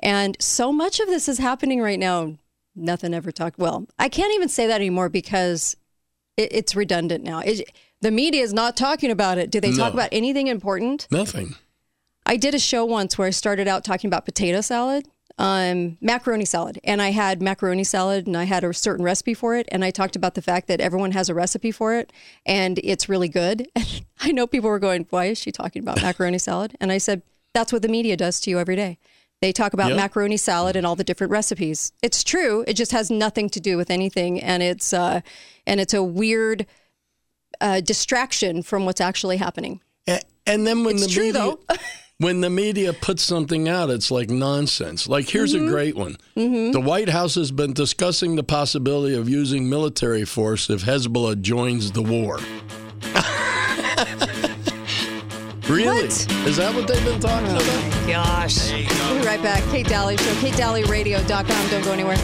And 0.00 0.36
so 0.40 0.72
much 0.72 0.98
of 0.98 1.06
this 1.06 1.28
is 1.28 1.38
happening 1.38 1.80
right 1.80 2.00
now. 2.00 2.36
Nothing 2.76 3.14
ever 3.14 3.32
talked. 3.32 3.58
Well, 3.58 3.86
I 3.98 4.08
can't 4.08 4.34
even 4.34 4.48
say 4.48 4.66
that 4.66 4.76
anymore 4.76 5.08
because 5.08 5.76
it, 6.36 6.52
it's 6.52 6.76
redundant 6.76 7.24
now. 7.24 7.40
It, 7.40 7.72
the 8.02 8.10
media 8.10 8.42
is 8.42 8.52
not 8.52 8.76
talking 8.76 9.10
about 9.10 9.38
it. 9.38 9.50
Do 9.50 9.60
they 9.60 9.72
talk 9.72 9.94
about 9.94 10.10
anything 10.12 10.48
important? 10.48 11.08
Nothing. 11.10 11.54
I 12.26 12.36
did 12.36 12.54
a 12.54 12.58
show 12.58 12.84
once 12.84 13.16
where 13.16 13.28
I 13.28 13.30
started 13.30 13.66
out 13.66 13.84
talking 13.84 14.08
about 14.08 14.24
potato 14.26 14.60
salad, 14.60 15.08
um, 15.38 15.96
macaroni 16.00 16.44
salad, 16.44 16.78
and 16.84 17.00
I 17.00 17.12
had 17.12 17.40
macaroni 17.40 17.84
salad 17.84 18.26
and 18.26 18.36
I 18.36 18.44
had 18.44 18.64
a 18.64 18.74
certain 18.74 19.04
recipe 19.04 19.32
for 19.32 19.56
it. 19.56 19.66
And 19.70 19.84
I 19.84 19.90
talked 19.90 20.16
about 20.16 20.34
the 20.34 20.42
fact 20.42 20.68
that 20.68 20.80
everyone 20.80 21.12
has 21.12 21.28
a 21.28 21.34
recipe 21.34 21.70
for 21.70 21.94
it 21.94 22.12
and 22.44 22.78
it's 22.82 23.08
really 23.08 23.28
good. 23.28 23.68
And 24.18 24.30
I 24.30 24.32
know 24.32 24.46
people 24.46 24.70
were 24.70 24.78
going, 24.78 25.06
why 25.10 25.26
is 25.26 25.38
she 25.38 25.52
talking 25.52 25.82
about 25.82 26.02
macaroni 26.02 26.38
salad? 26.38 26.74
And 26.80 26.90
I 26.90 26.98
said, 26.98 27.22
that's 27.54 27.72
what 27.72 27.82
the 27.82 27.88
media 27.88 28.16
does 28.16 28.40
to 28.40 28.50
you 28.50 28.58
every 28.58 28.74
day. 28.74 28.98
They 29.42 29.52
talk 29.52 29.74
about 29.74 29.88
Yep. 29.88 29.96
macaroni 29.96 30.36
salad 30.38 30.76
and 30.76 30.86
all 30.86 30.96
the 30.96 31.04
different 31.04 31.30
recipes. 31.30 31.92
It's 32.02 32.24
true. 32.24 32.64
It 32.66 32.74
just 32.74 32.92
has 32.92 33.10
nothing 33.10 33.50
to 33.50 33.60
do 33.60 33.76
with 33.76 33.90
anything, 33.90 34.40
and 34.40 34.62
it's 34.62 34.92
uh, 34.92 35.20
and 35.66 35.80
it's 35.80 35.94
a 35.94 36.02
weird 36.02 36.66
uh, 37.60 37.80
distraction 37.80 38.62
from 38.62 38.86
what's 38.86 39.00
actually 39.00 39.36
happening. 39.36 39.80
A- 40.08 40.20
And 40.46 40.66
then 40.66 40.84
when 40.84 40.96
It's 40.96 41.06
the 41.06 41.12
true, 41.12 41.24
media, 41.26 41.40
though. 41.40 41.60
when 42.18 42.40
the 42.40 42.50
media 42.50 42.92
puts 42.94 43.22
something 43.22 43.68
out, 43.68 43.90
it's 43.90 44.10
like 44.10 44.30
nonsense. 44.30 45.06
Like 45.08 45.28
here's 45.28 45.54
Mm-hmm. 45.54 45.66
a 45.66 45.70
great 45.70 45.96
one: 45.96 46.16
the 46.34 46.80
White 46.82 47.10
House 47.10 47.34
has 47.34 47.50
been 47.50 47.74
discussing 47.74 48.36
the 48.36 48.44
possibility 48.44 49.14
of 49.14 49.28
using 49.28 49.68
military 49.68 50.24
force 50.24 50.70
if 50.70 50.84
Hezbollah 50.84 51.42
joins 51.42 51.92
the 51.92 52.02
war. 52.02 52.40
really? 55.68 56.06
What? 56.06 56.32
Is 56.46 56.56
that 56.56 56.74
what 56.74 56.86
they've 56.86 57.04
been 57.04 57.20
talking 57.20 57.48
oh 57.48 57.56
about? 57.56 58.06
Gosh. 58.06 58.70
We'll 58.70 59.20
be 59.20 59.26
right 59.26 59.42
back. 59.42 59.62
Kate 59.70 59.86
Dalley 59.86 60.16
Show, 60.16 60.32
KateDalleyRadio.com. 60.34 61.70
Don't 61.70 61.84
go 61.84 61.92
anywhere. 61.92 62.16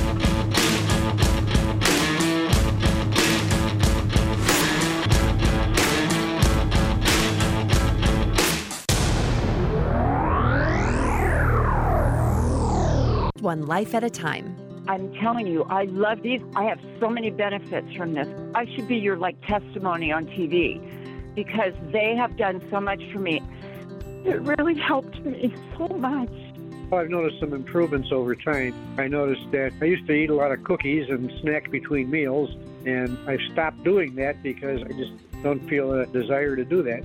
One 13.40 13.66
life 13.66 13.94
at 13.94 14.04
a 14.04 14.10
time. 14.10 14.56
I'm 14.88 15.12
telling 15.14 15.46
you, 15.46 15.64
I 15.64 15.84
love 15.84 16.22
these. 16.22 16.40
I 16.54 16.64
have 16.64 16.78
so 17.00 17.08
many 17.08 17.30
benefits 17.30 17.92
from 17.96 18.14
this. 18.14 18.28
I 18.54 18.66
should 18.66 18.86
be 18.86 18.96
your 18.96 19.16
like 19.16 19.40
testimony 19.46 20.12
on 20.12 20.26
TV 20.26 20.80
because 21.34 21.74
they 21.90 22.14
have 22.16 22.36
done 22.36 22.62
so 22.70 22.80
much 22.80 23.02
for 23.12 23.18
me. 23.18 23.42
It 24.24 24.40
really 24.42 24.74
helped 24.74 25.18
me 25.24 25.54
so 25.76 25.88
much. 25.88 26.30
I've 26.92 27.08
noticed 27.08 27.40
some 27.40 27.54
improvements 27.54 28.12
over 28.12 28.36
time. 28.36 28.74
I 28.98 29.08
noticed 29.08 29.50
that 29.52 29.72
I 29.80 29.86
used 29.86 30.06
to 30.08 30.12
eat 30.12 30.28
a 30.28 30.34
lot 30.34 30.52
of 30.52 30.62
cookies 30.62 31.08
and 31.08 31.32
snack 31.40 31.70
between 31.70 32.10
meals, 32.10 32.50
and 32.84 33.16
I've 33.26 33.40
stopped 33.52 33.82
doing 33.82 34.14
that 34.16 34.42
because 34.42 34.82
I 34.82 34.88
just 34.92 35.12
don't 35.42 35.66
feel 35.68 35.92
a 35.92 36.06
desire 36.06 36.54
to 36.54 36.64
do 36.64 36.82
that. 36.82 37.02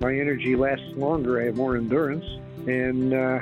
My 0.00 0.14
energy 0.14 0.54
lasts 0.54 0.86
longer, 0.96 1.40
I 1.40 1.46
have 1.46 1.56
more 1.56 1.76
endurance, 1.76 2.24
and 2.68 3.12
uh, 3.12 3.40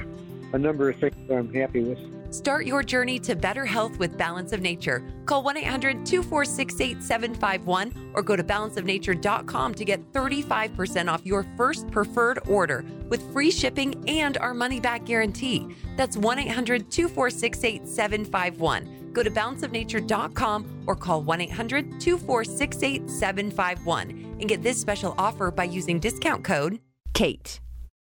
a 0.55 0.59
number 0.59 0.88
of 0.88 0.99
things 0.99 1.14
I'm 1.31 1.53
happy 1.53 1.83
with. 1.83 1.99
Start 2.33 2.64
your 2.64 2.83
journey 2.83 3.18
to 3.18 3.37
better 3.37 3.66
health 3.66 3.99
with 3.99 4.16
Balance 4.16 4.55
of 4.55 4.62
Nature. 4.62 5.05
Call 5.27 5.42
1 5.42 5.59
800 5.59 6.07
246 6.07 6.81
8751 6.81 8.12
or 8.14 8.23
go 8.23 8.37
to 8.37 8.42
balanceofnature.com 8.42 9.75
to 9.75 9.85
get 9.85 10.12
35% 10.14 11.12
off 11.12 11.27
your 11.27 11.45
first 11.59 11.90
preferred 11.90 12.38
order 12.49 12.87
with 13.11 13.31
free 13.35 13.51
shipping 13.51 14.03
and 14.09 14.38
our 14.38 14.55
money 14.55 14.81
back 14.81 15.05
guarantee. 15.05 15.77
That's 15.99 16.16
1 16.16 16.38
800 16.38 16.90
246 16.90 17.64
8751. 17.64 19.11
Go 19.12 19.23
to 19.23 19.31
balanceofnature.com 19.31 20.85
or 20.87 20.97
call 20.97 21.23
1 21.23 21.40
800 21.42 22.01
246 22.01 22.83
8751 22.83 24.11
and 24.40 24.49
get 24.49 24.62
this 24.62 24.81
special 24.81 25.14
offer 25.18 25.51
by 25.51 25.64
using 25.64 26.01
discount 26.01 26.42
code 26.42 26.81
KATE. 27.12 27.62